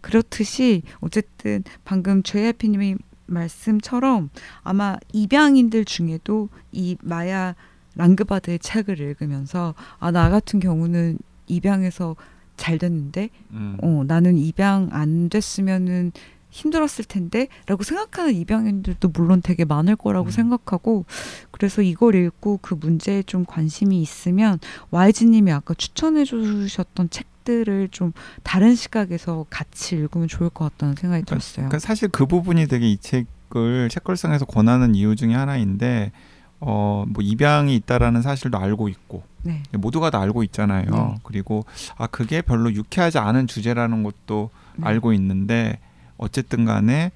[0.03, 4.29] 그렇듯이 어쨌든 방금 죄해피님이 말씀처럼
[4.63, 7.55] 아마 입양인들 중에도 이 마야
[7.95, 12.17] 랑그바드의 책을 읽으면서 아 나 같은 경우는 입양해서
[12.59, 13.79] 잘 됐는데 음.
[13.83, 16.13] 어 나는 입양 안 됐으면은
[16.51, 20.31] 힘들었을 텐데라고 생각하는 입양인들도 물론 되게 많을 거라고 음.
[20.31, 21.07] 생각하고
[21.51, 24.59] 그래서 이걸 읽고 그 문제에 좀 관심이 있으면
[24.91, 31.25] YG님이 아까 추천해 주셨던 책 들을 좀 다른 시각에서 같이 읽으면 좋을 것 같다는 생각이
[31.25, 31.69] 그러니까, 들었어요.
[31.69, 36.13] 그러니까 사실 그 부분이 되게 이 책을 책걸상에서 권하는 이유 중에 하나인데
[36.61, 39.63] 어, 뭐 입양이 있다라는 사실도 알고 있고 네.
[39.73, 40.85] 모두가 다 알고 있잖아요.
[40.91, 41.15] 네.
[41.25, 41.65] 그리고
[41.97, 44.87] 아 그게 별로 유쾌하지 않은 주제라는 것도 네.
[44.87, 45.81] 알고 있는데
[46.17, 47.11] 어쨌든 간에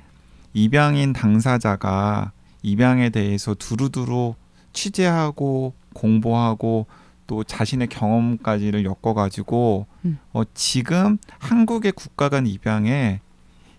[0.52, 4.34] 입양인 당사자가 입양에 대해서 두루두루
[4.72, 6.86] 취재하고 공부하고
[7.26, 10.18] 또 자신의 경험까지를 엮어가지고 음.
[10.32, 13.20] 어, 지금 한국의 국가 간 입양에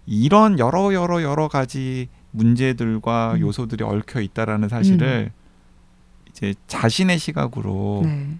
[0.06, 3.40] 이런 여러 여러 여러 가지 문제들과 음.
[3.42, 5.38] 요소들이 얽혀 있다라는 사실을 음.
[6.30, 8.38] 이제 자신의 시각으로 네.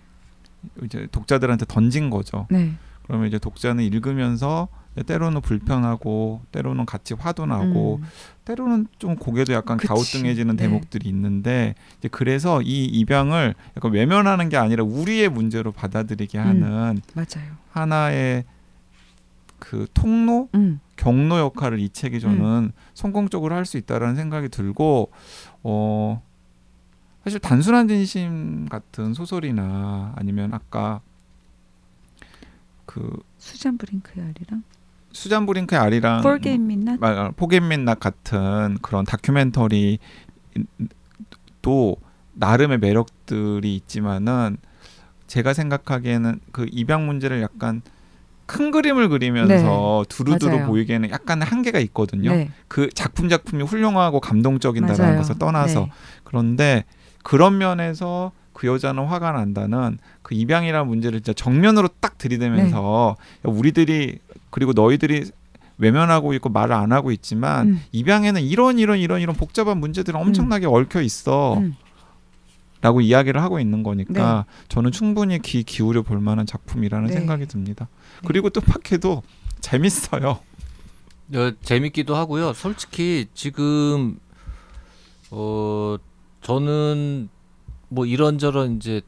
[0.84, 2.48] 이제 독자들한테 던진 거죠.
[2.50, 2.74] 네.
[3.04, 4.68] 그러면 이제 독자는 읽으면서
[5.04, 8.08] 때로는 불편하고 때로는 같이 화도 나고 음.
[8.46, 9.88] 때로는 좀 고개도 약간 그치.
[9.88, 10.64] 갸우뚱해지는 네.
[10.64, 16.44] 대목들이 있는데 이제 그래서 이 입양을 약간 외면하는 게 아니라 우리의 문제로 받아들이게 음.
[16.44, 17.26] 하는 음.
[17.72, 18.46] 하나의
[19.60, 20.80] 그 통로 음.
[20.96, 22.72] 경로 역할을 이 책이 저는 음.
[22.94, 25.12] 성공적으로 할 수 있다라는 생각이 들고
[25.64, 26.24] 어
[27.24, 31.02] 사실 단순한 진심 같은 소설이나 아니면 아까
[32.86, 34.64] 그 수잔 브링크의 아리랑
[35.18, 37.00] 수잔 브링크의 아리랑 Forget Me Not
[37.38, 39.98] Forget Me Not 같은 그런 다큐멘터리
[41.64, 41.98] 도
[42.34, 44.58] 나름의 매력들이 있지만은
[45.26, 47.82] 제가 생각하기에는 그 입양 문제를 약간
[48.46, 50.16] 큰 그림을 그리면서 네.
[50.16, 50.68] 두루두루 맞아요.
[50.68, 52.32] 보이기에는 약간 한계가 있거든요.
[52.32, 52.52] 네.
[52.68, 55.18] 그 작품 작품이 훌륭하고 감동적인다는 맞아요.
[55.18, 55.92] 것을 떠나서 네.
[56.26, 56.86] 그런데
[57.24, 63.52] 그런 면에서 그 여자는 화가 난다는 그 입양이라는 문제를 진짜 정면으로 딱 들이대면서 네.
[63.52, 64.18] 우리들이
[64.50, 65.30] 그리고 너희들이
[65.78, 67.82] 외면하고 있고 말을 안 하고 있지만 음.
[67.92, 70.74] 입양에는 이런 이런 이런 이런 복잡한 문제들이 엄청나게 음.
[70.74, 71.60] 얽혀 있어.
[71.60, 71.76] 음.
[72.82, 74.66] 라고 이야기를 하고 있는 거니까 네.
[74.70, 77.14] 저는 충분히 귀 기울여 볼 만한 작품이라는 네.
[77.14, 77.88] 생각이 듭니다.
[78.22, 78.28] 네.
[78.28, 79.22] 그리고 뜻밖에도
[79.62, 80.40] 재밌어요.
[81.36, 82.54] 어, 재밌기도 하고요.
[82.54, 84.18] 솔직히 지금
[85.30, 85.98] 어
[86.42, 87.30] 저는
[87.90, 89.02] 뭐 이런저런 이제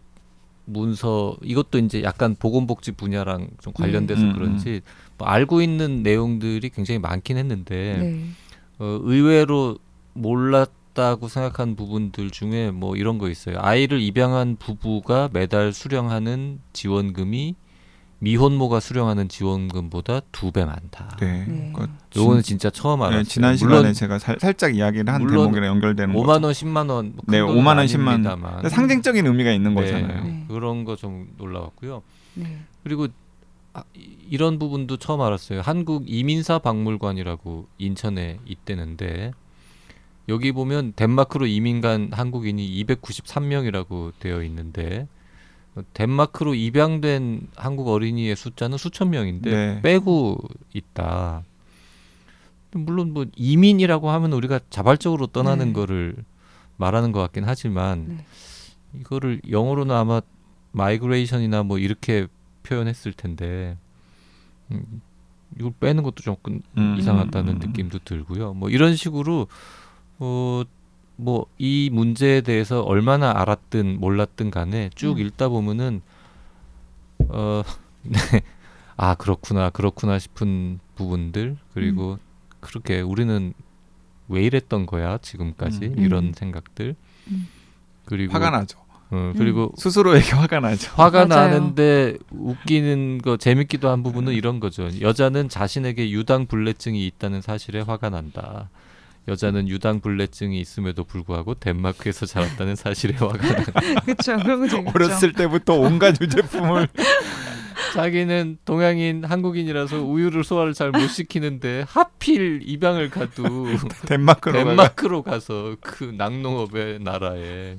[0.65, 4.82] 문서 이것도 이제 약간 보건복지 분야랑 좀 관련돼서 음, 음, 그런지
[5.18, 8.24] 뭐 알고 있는 내용들이 굉장히 많긴 했는데 네.
[8.78, 9.78] 어, 의외로
[10.13, 13.58] 몰랐다고 생각한 부분들 중에 뭐 이런 거 있어요.
[13.60, 17.56] 아이를 입양한 부부가 매달 수령하는 지원금이
[18.19, 21.17] 미혼모가 수령하는 지원금보다 두 배 많다.
[21.19, 21.45] 네.
[21.47, 21.73] 네.
[21.75, 23.23] 그 요거는 진짜 처음 알았어요.
[23.23, 27.13] 네, 지난 시간에 제가 살, 짝 이야기를 한 대목이랑 연결되는 5만 원, 10만 원.
[27.15, 28.69] 뭐 네, 5만 원, 10만 원.
[28.69, 30.23] 상징적인 의미가 있는 네, 거잖아요.
[30.23, 30.45] 네.
[30.47, 32.01] 그런 거 좀 놀라웠고요.
[32.36, 32.60] 네.
[32.84, 33.08] 그리고
[33.73, 33.84] 아,
[34.29, 35.62] 이런 부분도 처음 알았어요.
[35.62, 39.32] 한국 이민사 박물관이라고 인천에 있대는데
[40.27, 45.08] 여기 보면 덴마크로 이민 간 한국인이 293명이라고 되어 있는데
[45.93, 49.82] 덴마크로 입양된 한국 어린이의 숫자는 수천 명인데 네.
[49.82, 50.38] 빼고
[50.73, 51.43] 있다.
[52.71, 55.73] 물론 뭐 이민이라고 하면 우리가 자발적으로 떠나는 네.
[55.73, 56.15] 거를
[56.77, 58.25] 말하는 것 같긴 하지만 네.
[58.99, 60.21] 이거를 영어로는 아마
[60.71, 62.27] migration이나 뭐 이렇게
[62.63, 63.77] 표현했을 텐데
[64.71, 65.01] 음,
[65.58, 68.53] 이걸 빼는 것도 조금 음, 이상하다는 음, 느낌도 들고요.
[68.53, 69.47] 뭐 이런 식으로
[70.19, 70.63] 어
[71.19, 75.25] 뭐 이 문제에 대해서 얼마나 알았든 몰랐든 간에 쭉 음.
[75.25, 76.01] 읽다 보면은
[77.27, 77.63] 어
[78.03, 78.17] 네.
[78.95, 82.17] 아 그렇구나 그렇구나 싶은 부분들 그리고 음.
[82.62, 83.53] 그렇게 우리는
[84.29, 85.95] 왜 이랬던 거야 지금까지 음.
[85.99, 86.34] 이런 음.
[86.34, 86.95] 생각들
[87.27, 87.47] 음.
[88.05, 88.79] 그리고 화가 나죠.
[89.12, 90.93] 어, 그리고 스스로에게 화가 나죠.
[90.93, 91.49] 화가 맞아요.
[91.49, 94.88] 나는데 웃기는 거 재밌기도 한 부분은 이런 거죠.
[95.01, 98.69] 여자는 자신에게 유당 불내증이 있다는 사실에 화가 난다.
[99.30, 103.38] 여자는 유당 불내증이 있음에도 불구하고 덴마크에서 자랐다는 사실에 화가.
[104.06, 104.38] 그렇죠.
[104.38, 104.92] 그런 거.
[104.94, 106.88] 어렸을 때부터 온갖 유제품을
[107.94, 113.44] 자기는 동양인 한국인이라서 우유를 소화를 잘 못 시키는데 하필 입양을 가도
[114.08, 117.78] 덴마크로 덴마크로 가서 그 낙농업의 나라에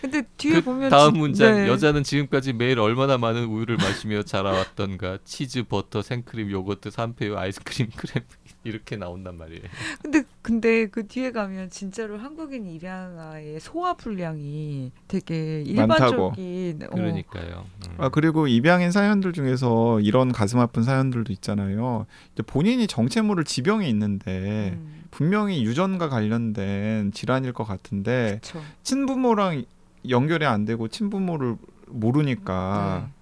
[0.00, 1.68] 근데 뒤에 그 보면 다음 진- 문장 네.
[1.68, 8.22] 여자는 지금까지 매일 얼마나 많은 우유를 마시며 자라왔던가 치즈 버터 생크림 요거트 산패요 아이스크림 크림
[8.68, 9.62] 이렇게 나온단 말이에요.
[10.02, 15.62] 근데 근데 그 뒤에 가면 진짜로 한국인 입양아의 소화 불량이 되게.
[15.62, 17.66] 일반적인 어, 그러니까요.
[17.88, 17.94] 음.
[17.98, 22.06] 아 그리고 입양인 사연들 중에서 이런 가슴 아픈 사연들도 있잖아요.
[22.32, 28.60] 이제 본인이 정체 모를 지병이 있는데 음, 분명히 유전과 관련된 질환일 것 같은데 그쵸.
[28.82, 29.64] 친부모랑
[30.08, 33.12] 연결이 안 되고 친부모를 모르니까 네.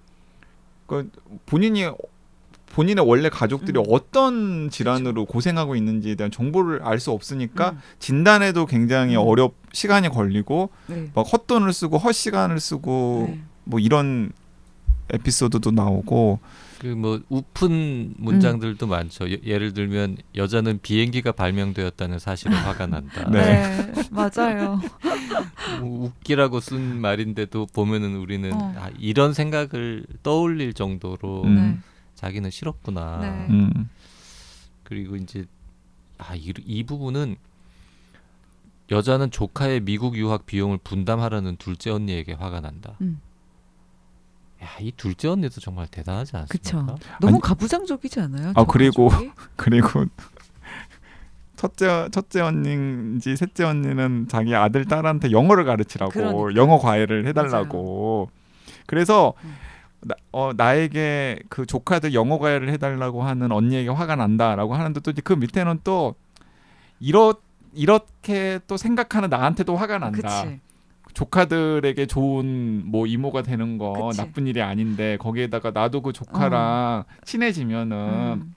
[0.86, 1.10] 그
[1.46, 1.88] 본인이
[2.76, 3.84] 본인의 원래 가족들이 음.
[3.88, 9.20] 어떤 질환으로 고생하고 있는지에 대한 정보를 알 수 없으니까 음, 진단에도 굉장히 음.
[9.20, 11.08] 어렵 시간이 걸리고 네.
[11.14, 13.40] 막 헛돈을 쓰고 헛시간을 쓰고 네.
[13.64, 14.30] 뭐 이런
[15.10, 16.38] 에피소드도 나오고
[16.80, 19.30] 그 뭐 우픈 문장들도 많죠.
[19.30, 23.26] 예, 예를 들면 여자는 비행기가 발명되었다는 사실에 화가 난다.
[23.32, 23.40] 네.
[23.92, 23.92] 네.
[24.10, 24.78] 맞아요.
[25.82, 28.74] 우- 웃기라고 쓴 말인데도 보면은 우리는 어.
[28.76, 31.82] 아, 이런 생각을 떠올릴 정도로 음.
[32.16, 32.20] 네.
[32.20, 33.18] 자기는 싫었구나.
[33.20, 33.46] 네.
[33.50, 33.90] 음.
[34.84, 35.44] 그리고 이제
[36.18, 37.36] 아, 이, 이 부분은
[38.90, 42.94] 여자는 조카의 미국 유학 비용을 분담하라는 둘째 언니에게 화가 난다.
[43.00, 43.20] 음.
[44.62, 46.52] 야, 이 둘째 언니도 정말 대단하지 않습니까?
[46.52, 46.98] 그쵸.
[47.20, 48.48] 너무 아니- 가부장적이지 않아요?
[48.50, 49.10] 아, 저 그리고?
[49.56, 50.06] 그리고
[51.56, 56.54] 첫째 첫째 언니인지 셋째 언니는 자기 아들 딸한테 영어를 가르치라고 그러니까.
[56.54, 58.30] 영어 과외를 해달라고
[58.86, 59.54] 그래서 음.
[60.02, 65.32] 나, 어, 나에게 그 조카들 영어 과외를 해달라고 하는 언니에게 화가 난다라고 하는데 또 그
[65.32, 66.14] 밑에는 또
[67.00, 67.34] 이렇
[67.74, 70.44] 이렇게 또 생각하는 나한테도 화가 난다.
[70.44, 70.60] 그치.
[71.12, 74.18] 조카들에게 좋은 뭐 이모가 되는 거 그치.
[74.18, 77.96] 나쁜 일이 아닌데 거기에다가 나도 그 조카랑 친해지면은
[78.42, 78.54] 음.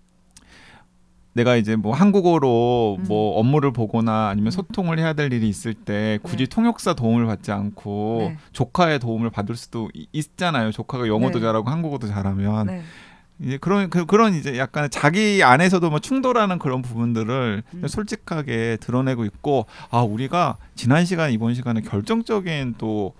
[1.33, 3.05] 내가 이제 뭐 한국어로 음.
[3.07, 4.51] 뭐 업무를 보거나 아니면 음.
[4.51, 6.45] 소통을 해야 될 일이 있을 때 굳이 네.
[6.47, 8.37] 통역사 도움을 받지 않고 네.
[8.51, 10.71] 조카의 도움을 받을 수도 이- 있잖아요.
[10.71, 11.45] 조카가 영어도 네.
[11.45, 12.81] 잘하고 한국어도 잘하면 네.
[13.41, 17.87] 이제 그런 그, 그런 이제 약간 자기 안에서도 뭐 충돌하는 그런 부분들을 음.
[17.87, 23.13] 솔직하게 드러내고 있고 아 우리가 지난 시간 이번 시간에 결정적인 또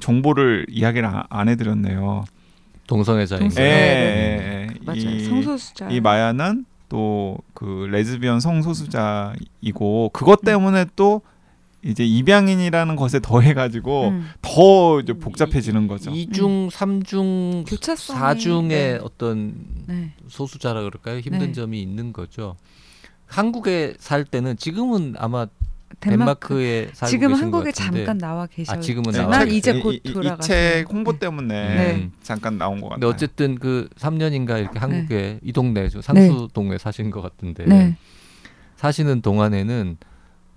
[0.00, 2.24] 정보를 이야기를 아- 안 해드렸네요.
[2.86, 4.74] 동성애자인 동성- 예, 네, 예, 예.
[4.84, 5.00] 맞아요.
[5.00, 5.88] 이- 성소수자.
[5.90, 10.44] 이 마야는 또 그 레즈비언 성소수자이고 그것 음.
[10.44, 11.22] 때문에 또
[11.82, 14.26] 이제 입양인이라는 것에 더해가지고 음.
[14.42, 16.10] 더 이제 복잡해지는 거죠.
[16.12, 18.98] 이중, 삼중, 교차성이- 사중의 네.
[19.02, 19.54] 어떤
[19.86, 20.12] 네.
[20.28, 21.18] 소수자라 그럴까요?
[21.20, 21.52] 힘든 네.
[21.52, 22.56] 점이 있는 거죠.
[23.26, 25.46] 한국에 살 때는 지금은 아마
[26.00, 26.88] 덴마크.
[26.92, 29.80] 살고 지금 한국에 것 같은데 잠깐 나와 계셨지만 아, 지금은 네, 나와 이제.
[29.80, 32.10] 곧 돌아가서 이책 홍보 때문에 네.
[32.22, 33.00] 잠깐 나온 것 같아요.
[33.00, 37.96] 근데 어쨌든 그 3년인가 이렇게 한국에 이 동네 저 상수동에 사신 것 같은데 네.
[38.76, 39.96] 사시는 동안에는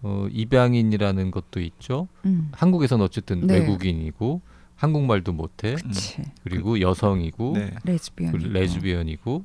[0.03, 2.07] 어, 입양인이라는 것도 있죠.
[2.25, 2.49] 음.
[2.51, 3.55] 한국에서는 어쨌든 네.
[3.59, 4.41] 외국인이고
[4.75, 5.75] 한국말도 못해.
[5.75, 6.21] 그치.
[6.43, 7.71] 그리고 여성이고 네.
[7.83, 8.31] 레즈비언.
[8.31, 9.43] 그 레즈비언이고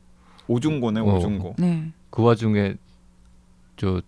[0.48, 1.04] 오중고네 어.
[1.04, 1.54] 오중고.
[1.58, 1.90] 네.
[2.10, 2.74] 그 와중에
[3.76, 4.02] 저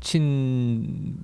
[0.00, 1.14] 친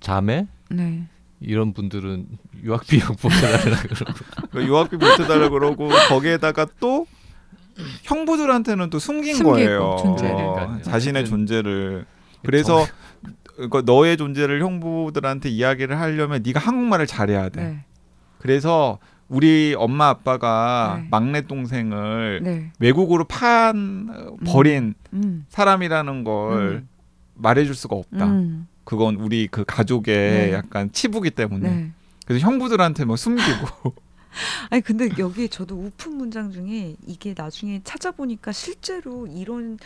[0.00, 1.04] 자매 네.
[1.40, 2.26] 이런 분들은
[2.62, 4.14] 유학 비용 보내달라 그러고
[4.50, 7.06] 그 유학비 못해달라 그러고 거기에다가 또
[8.02, 9.96] 형부들한테는 또 숨긴 숨기고, 거예요.
[10.00, 10.36] 존재를.
[10.36, 10.82] 그러니까요.
[10.82, 12.04] 자신의 존재를.
[12.44, 12.86] 그래서
[13.70, 17.62] 그 너의 존재를 형부들한테 이야기를 하려면 네가 한국말을 잘해야 돼.
[17.62, 17.84] 네.
[18.38, 21.08] 그래서 우리 엄마 아빠가 네.
[21.10, 22.72] 막내 동생을 네.
[22.80, 25.46] 외국으로 판 어, 버린 음.
[25.48, 26.88] 사람이라는 걸 음.
[27.40, 28.26] 말해줄 수가 없다.
[28.26, 28.66] 음.
[28.84, 30.52] 그건 우리 그 가족의 네.
[30.52, 31.70] 약간 치부기 때문에.
[31.70, 31.90] 네.
[32.26, 33.94] 그래서 형부들한테 뭐 숨기고.
[34.70, 39.78] 아니 근데 여기 저도 우픈 문장 중에 이게 나중에 찾아보니까 실제로 이런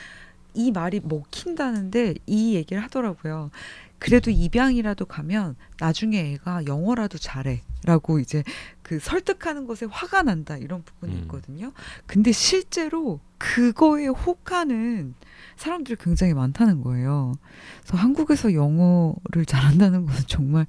[0.52, 3.50] 이 말이 먹힌다는데 이 얘기를 하더라고요.
[3.98, 8.44] 그래도 입양이라도 가면 나중에 애가 영어라도 잘해라고 이제
[8.82, 11.20] 그 설득하는 것에 화가 난다 이런 부분이 음.
[11.22, 11.72] 있거든요.
[12.06, 15.14] 근데 실제로 그거에 혹하는
[15.56, 17.34] 사람들이 굉장히 많다는 거예요.
[17.82, 20.66] 그래서 한국에서 영어를 잘한다는 것은 정말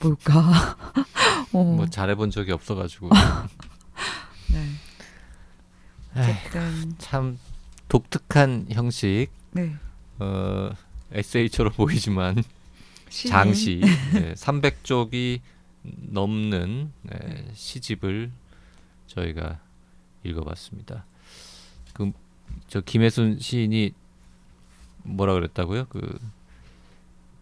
[0.00, 0.76] 뭘까?
[1.52, 3.10] 어, 뭐 잘해본 적이 없어가지고
[4.52, 4.68] 네.
[6.14, 7.38] 어쨌든 참
[7.88, 9.74] 독특한 형식 네.
[10.18, 10.70] 어,
[11.12, 12.42] 에세이처럼 보이지만
[13.08, 13.30] 시인.
[13.32, 13.80] 장시
[14.12, 15.40] 네, 300쪽이
[15.82, 18.32] 넘는 네, 시집을
[19.06, 19.60] 저희가
[20.24, 21.04] 읽어봤습니다.
[21.94, 22.12] 그
[22.68, 23.92] 저 김혜순 시인이
[25.06, 25.86] 뭐라 그랬다고요?
[25.88, 26.18] 그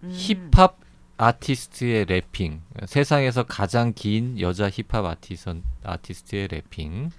[0.05, 0.11] 음.
[0.13, 0.79] 힙합
[1.17, 7.11] 아티스트의 래핑 세상에서 가장 긴 여자 힙합 아티선, 아티스트의 래핑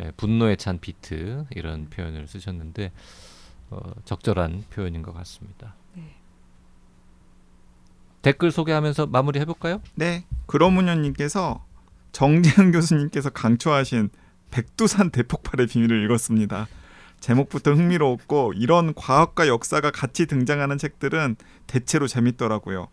[0.00, 2.92] 예, 분노에 찬 비트 이런 표현을 쓰셨는데
[3.70, 5.74] 어, 적절한 표현인 것 같습니다.
[5.94, 6.16] 네.
[8.22, 9.80] 댓글 소개하면서 마무리 해볼까요?
[9.94, 11.64] 네, 그러문현님께서
[12.12, 14.10] 정재현 교수님께서 강추하신
[14.50, 16.66] 백두산 대폭발의 비밀을 읽었습니다.
[17.20, 22.88] 제목부터 흥미로웠고 이런 과학과 역사가 같이 등장하는 책들은 대체로 재밌더라고요.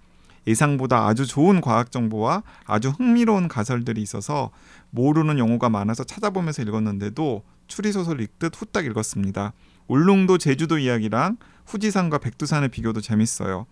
[0.45, 4.51] 예상보다 아주 좋은 과학 정보와 아주 흥미로운 가설들이 있어서
[4.91, 9.53] 모르는 용어가 많아서 찾아보면서 읽었는데도 추리 소설 읽듯 후딱 읽었습니다.
[9.87, 13.65] 울릉도 제주도 이야기랑 후지산과 백두산의 비교도 재밌어요.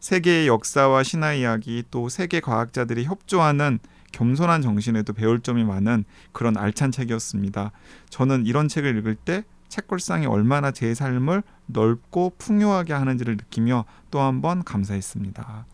[0.00, 3.78] 세계의 역사와 신화 이야기 또 세계 과학자들이 협조하는
[4.12, 7.72] 겸손한 정신에도 배울 점이 많은 그런 알찬 책이었습니다.
[8.10, 14.40] 저는 이런 책을 읽을 때 책걸상이 얼마나 제 삶을 넓고 풍요하게 하는지를 느끼며 또 한
[14.40, 15.66] 번 감사했습니다.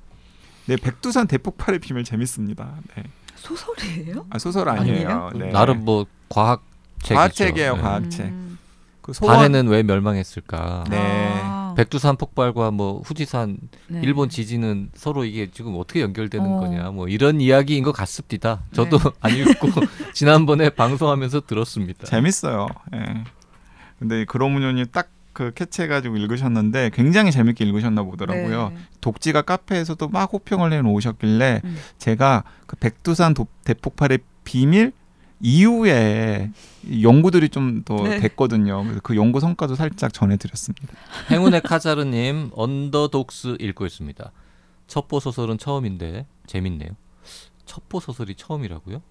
[0.66, 2.74] 네, 백두산 대폭발의 비밀 재밌습니다.
[2.96, 3.04] 네.
[3.36, 4.26] 소설이에요?
[4.30, 5.08] 아, 소설 아니에요.
[5.08, 5.30] 아니에요?
[5.34, 5.52] 네.
[5.52, 6.64] 나름 뭐 과학.
[7.04, 7.82] 과학책이에요, 네.
[7.82, 8.26] 과학책.
[8.26, 8.58] 음.
[9.02, 10.84] 그 소원 반해는 왜 멸망했을까?
[10.88, 10.96] 네.
[11.44, 14.00] 아, 백두산 폭발과 뭐 후지산 네.
[14.02, 16.60] 일본 지진은 서로 이게 지금 어떻게 연결되는 어.
[16.60, 18.62] 거냐 뭐 이런 이야기인 것 같습니다.
[18.72, 19.10] 저도 네.
[19.20, 19.68] 안 읽고
[20.14, 22.06] 지난번에 방송하면서 들었습니다.
[22.06, 22.66] 재밌어요.
[22.94, 23.24] 예.
[23.98, 28.70] 근데 그로문현이 딱그 캐치해가지고 읽으셨는데 굉장히 재밌게 읽으셨나 보더라고요.
[28.70, 28.76] 네.
[29.00, 31.76] 독지가 카페에서도 막 호평을 내놓으셨길래 음.
[31.98, 34.92] 제가 그 백두산 도- 대폭발의 비밀
[35.40, 36.50] 이후에
[37.02, 38.20] 연구들이 좀더 네.
[38.20, 38.82] 됐거든요.
[38.82, 40.88] 그래서 그 연구 성과도 살짝 전해드렸습니다.
[41.30, 44.32] 행운의 카자르님 언더독스 읽고 있습니다.
[44.86, 46.90] 첩보 소설은 처음인데 재밌네요.
[47.66, 49.02] 첩보 소설이 처음이라고요?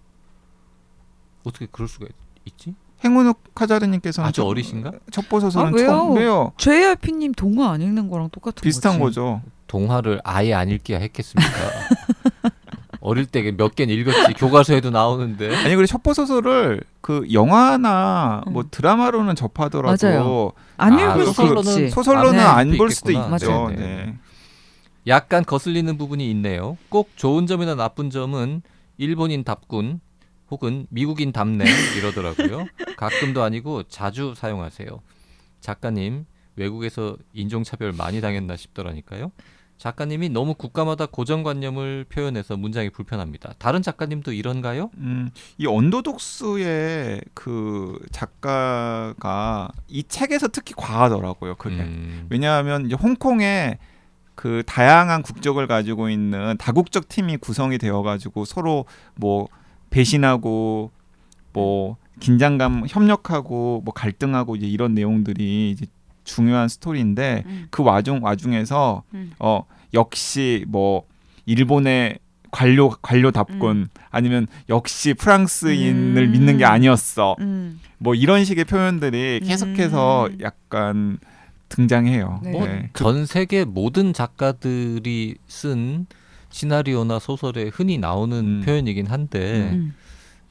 [1.44, 2.14] 어떻게 그럴 수가 있-
[2.46, 2.74] 있지?
[3.04, 4.92] 행운옥 카자르님께서는 아주 첫- 어리신가?
[5.12, 5.88] 첩보 소설은 아, 왜요?
[5.88, 6.52] 처음 왜요?
[6.58, 9.20] JRP님 동화 안 읽는 거랑 똑같은 비슷한 거지.
[9.20, 9.42] 거죠.
[9.68, 11.52] 동화를 아예 안 읽기야 했겠습니까?
[13.02, 18.68] 어릴 때 몇 개는 읽었지 교과서에도 나오는데 아니 그리고 첩보 소설을 그 영화나 뭐 음.
[18.72, 20.52] 드라마로는 접하더라도 맞아요.
[20.78, 21.90] 안 아, 읽을 수도 소설로는 있지.
[21.90, 22.44] 소설로는 네.
[22.44, 23.12] 안볼 수도.
[23.12, 23.70] 있죠.
[23.76, 24.16] 네.
[25.08, 26.78] 약간 거슬리는 부분이 있네요.
[26.88, 28.62] 꼭 좋은 점이나 나쁜 점은
[28.98, 30.00] 일본인 답군
[30.54, 31.66] 혹은 미국인 답네
[31.98, 32.68] 이러더라고요.
[32.96, 34.88] 가끔도 아니고 자주 사용하세요.
[35.62, 36.26] 작가님
[36.56, 39.32] 외국에서 인종차별 많이 당했나 싶더라니까요.
[39.80, 43.56] 작가님이 너무 국가마다 고정관념을 표현해서 문장이 불편합니다.
[43.58, 44.92] 다른 작가님도 이런가요?
[44.98, 51.56] 음, 이 언더독스의 그 작가가 이 책에서 특히 과하더라고요.
[51.56, 53.80] 그게 음, 왜냐하면 이제 홍콩에
[54.36, 58.86] 그 다양한 국적을 가지고 있는 다국적 팀이 구성이 되어 가지고 서로
[59.16, 59.48] 뭐
[59.94, 60.92] 배신하고
[61.54, 65.86] 뭐 긴장감 협력하고 뭐 갈등하고 이제 이런 내용들이 이제
[66.24, 67.68] 중요한 스토리인데 음.
[67.70, 69.34] 그 와중 와중에서 음.
[69.38, 71.04] 어 역시 뭐
[71.46, 72.18] 일본의
[72.50, 73.88] 관료 관료답군 음.
[74.10, 76.32] 아니면 역시 프랑스인을 음.
[76.32, 77.80] 믿는 게 아니었어 음.
[78.00, 80.38] 뭐 이런 식의 표현들이 계속해서 음.
[80.42, 81.20] 약간
[81.70, 82.42] 등장해요.
[82.44, 82.52] 네.
[82.52, 82.90] 뭐 네.
[82.94, 86.08] 전 세계 모든 작가들이 쓴
[86.54, 88.62] 시나리오나 소설에 흔히 나오는 음.
[88.64, 89.96] 표현이긴 한데 음.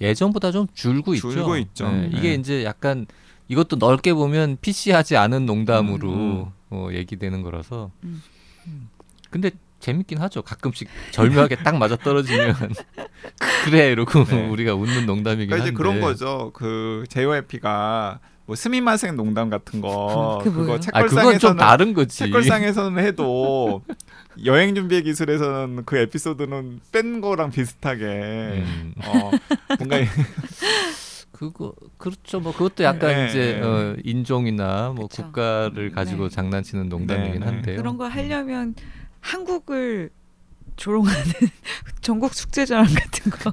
[0.01, 1.31] 예전보다 좀 줄고 있죠.
[1.31, 1.89] 줄고 있죠.
[1.89, 2.11] 네, 네.
[2.13, 3.07] 이게 이제 약간
[3.47, 6.47] 이것도 넓게 보면 PC하지 않은 농담으로 음.
[6.71, 7.93] 어, 얘기되는 거라서.
[8.03, 8.21] 음.
[9.31, 10.43] 근데 재밌긴 하죠.
[10.43, 12.55] 가끔씩 절묘하게 딱 맞아 떨어지면
[13.65, 14.49] 그래 이러고 네.
[14.49, 15.69] 우리가 웃는 농담이긴 그러니까 한데.
[15.69, 16.51] 이제 그런 거죠.
[16.53, 18.19] 그 JYP가
[18.53, 20.75] 뭐 스미마생 농담 같은 거 그- 그게 그거 뭐예요?
[20.75, 22.19] 아 책걸상에서는 다른 거지.
[22.19, 23.81] 책걸상에서는 해도
[24.45, 28.93] 여행 준비의 기술에서는 그 에피소드는 뺀 거랑 비슷하게 음.
[29.07, 29.31] 어
[29.79, 29.97] 뭔가
[31.33, 32.41] 그거 그렇죠.
[32.41, 33.29] 뭐 그것도 약간 네.
[33.31, 35.23] 이제 어, 인종이나 뭐 그쵸.
[35.25, 36.35] 국가를 가지고 네.
[36.35, 37.45] 장난치는 농담이긴 네, 네.
[37.47, 37.77] 한데요.
[37.79, 38.75] 그런 거 하려면
[39.21, 40.11] 한국을
[40.77, 41.23] 조롱하는
[42.03, 43.53] 전국 축제자랑 같은 거.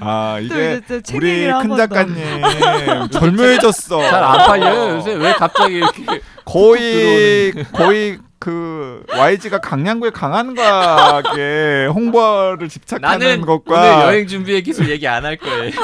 [0.00, 0.80] 아또 이게
[1.14, 1.76] 우리 큰.
[1.76, 4.00] 작가님 절묘해졌어.
[4.10, 6.04] 잘 안 팔려요 요새 왜 갑자기 이렇게
[6.44, 14.90] 거의 거의 그 YG가 강양구에 강한 거에 홍보를 집착하는 나는 것과 오늘 여행 준비의 기술
[14.90, 15.70] 얘기 안 할 거예요.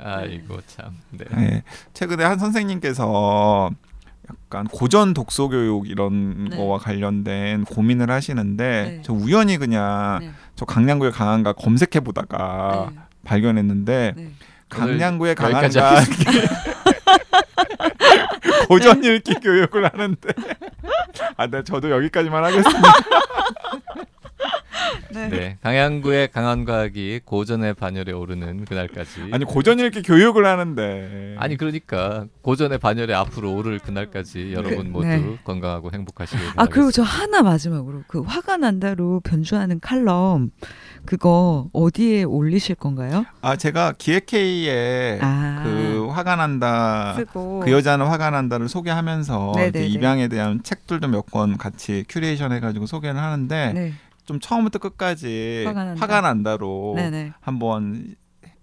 [0.00, 0.96] 아이고 참.
[1.10, 1.24] 네.
[1.36, 1.62] 네,
[1.92, 3.70] 최근에 한 선생님께서
[4.30, 6.56] 약간 고전 독서 교육 이런 네.
[6.56, 9.00] 거와 관련된 고민을 하시는데 네.
[9.02, 10.30] 저 우연히 그냥 네.
[10.54, 12.98] 저 강양구에 강한가 검색해 보다가 네.
[13.24, 14.30] 발견했는데 네.
[14.68, 15.96] 여기까지 강한가
[18.68, 20.28] 고전 읽기 교육을 하는데
[21.36, 22.82] 아, 네, 저도 여기까지만 하겠습니다.
[25.12, 25.28] 네.
[25.28, 29.30] 네, 강양구의 강한 과학이 고전의 반열에 오르는 그날까지.
[29.32, 31.34] 아니 고전 읽기 교육을 하는데.
[31.38, 35.38] 아니 그러니까 고전의 반열에 앞으로 오를 그날까지 여러분 모두 네.
[35.44, 36.74] 건강하고 행복하시길 아 바라겠습니다.
[36.74, 40.50] 그리고 저 하나 마지막으로 그 화가 난다로 변주하는 칼럼
[41.04, 43.24] 그거 어디에 올리실 건가요?
[43.40, 45.62] 아 제가 기획회의에 아.
[45.64, 47.14] 그 화가 난다.
[47.16, 49.86] 쓰고 그 여자는 화가 난다를 소개하면서 이제 네네네.
[49.86, 53.92] 입양에 대한 책들도 몇 권 같이 큐레이션 해가지고 소개를 하는데 네.
[54.28, 56.00] 좀 처음부터 끝까지 화가 난다.
[56.02, 58.14] 화가 난다로 네네 한번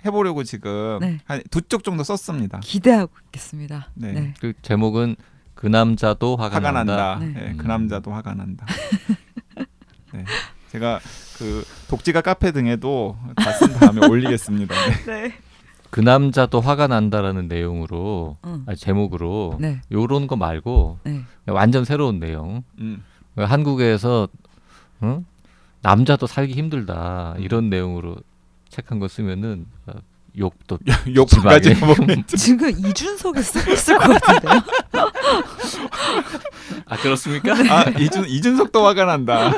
[0.05, 1.18] 해보려고 지금 네.
[1.26, 2.59] 한두 쪽 정도 썼습니다.
[2.61, 3.89] 기대하고 있겠습니다.
[3.95, 4.11] 네.
[4.13, 4.34] 네.
[4.39, 5.16] 그 제목은
[5.55, 6.95] 그 남자도 화가, 화가 난다.
[6.95, 7.26] 난다.
[7.26, 7.34] 네.
[7.47, 7.68] 네, 그 음.
[7.68, 8.68] 남자도 화가 난다.
[10.13, 10.24] 네,
[10.72, 10.99] 제가
[11.39, 14.76] 그 독지가 카페 등에도 다 쓴 다음에 올리겠습니다.
[14.76, 15.05] 네.
[15.05, 15.34] 네.
[15.89, 18.63] 그 남자도 화가 난다라는 내용으로 응.
[18.68, 19.82] 아니, 제목으로 네.
[19.91, 21.22] 요런 거 말고 네.
[21.47, 22.63] 완전 새로운 내용.
[22.78, 23.01] 음.
[23.36, 24.28] 한국에서
[25.03, 25.26] 응?
[25.86, 28.16] 남자도 살기 힘들다 이런 내용으로
[28.70, 29.94] 책한거 쓰면은 어,
[30.36, 30.80] 욕도
[31.14, 31.76] 욕까지
[32.36, 34.62] 지금 이준석에 쓰고 있을 것 같은데요.
[36.90, 37.54] 아 그렇습니까?
[37.54, 39.52] 아 이준 이준석도 화가 난다.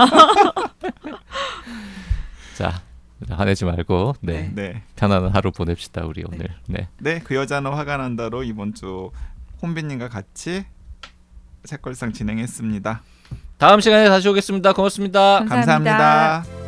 [2.56, 2.82] 자
[3.30, 6.50] 화내지 말고 네, 네, 편안한 하루 보냅시다 우리 오늘.
[6.68, 6.90] 네.
[7.00, 9.12] 네, 그 여자는 화가 난다로 이번 주
[9.62, 10.66] 혼비님과 같이
[11.64, 13.02] 책걸상 진행했습니다.
[13.58, 14.74] 다음 시간에 다시 오겠습니다.
[14.74, 15.44] 고맙습니다.
[15.48, 15.98] 감사합니다.
[15.98, 16.67] 감사합니다.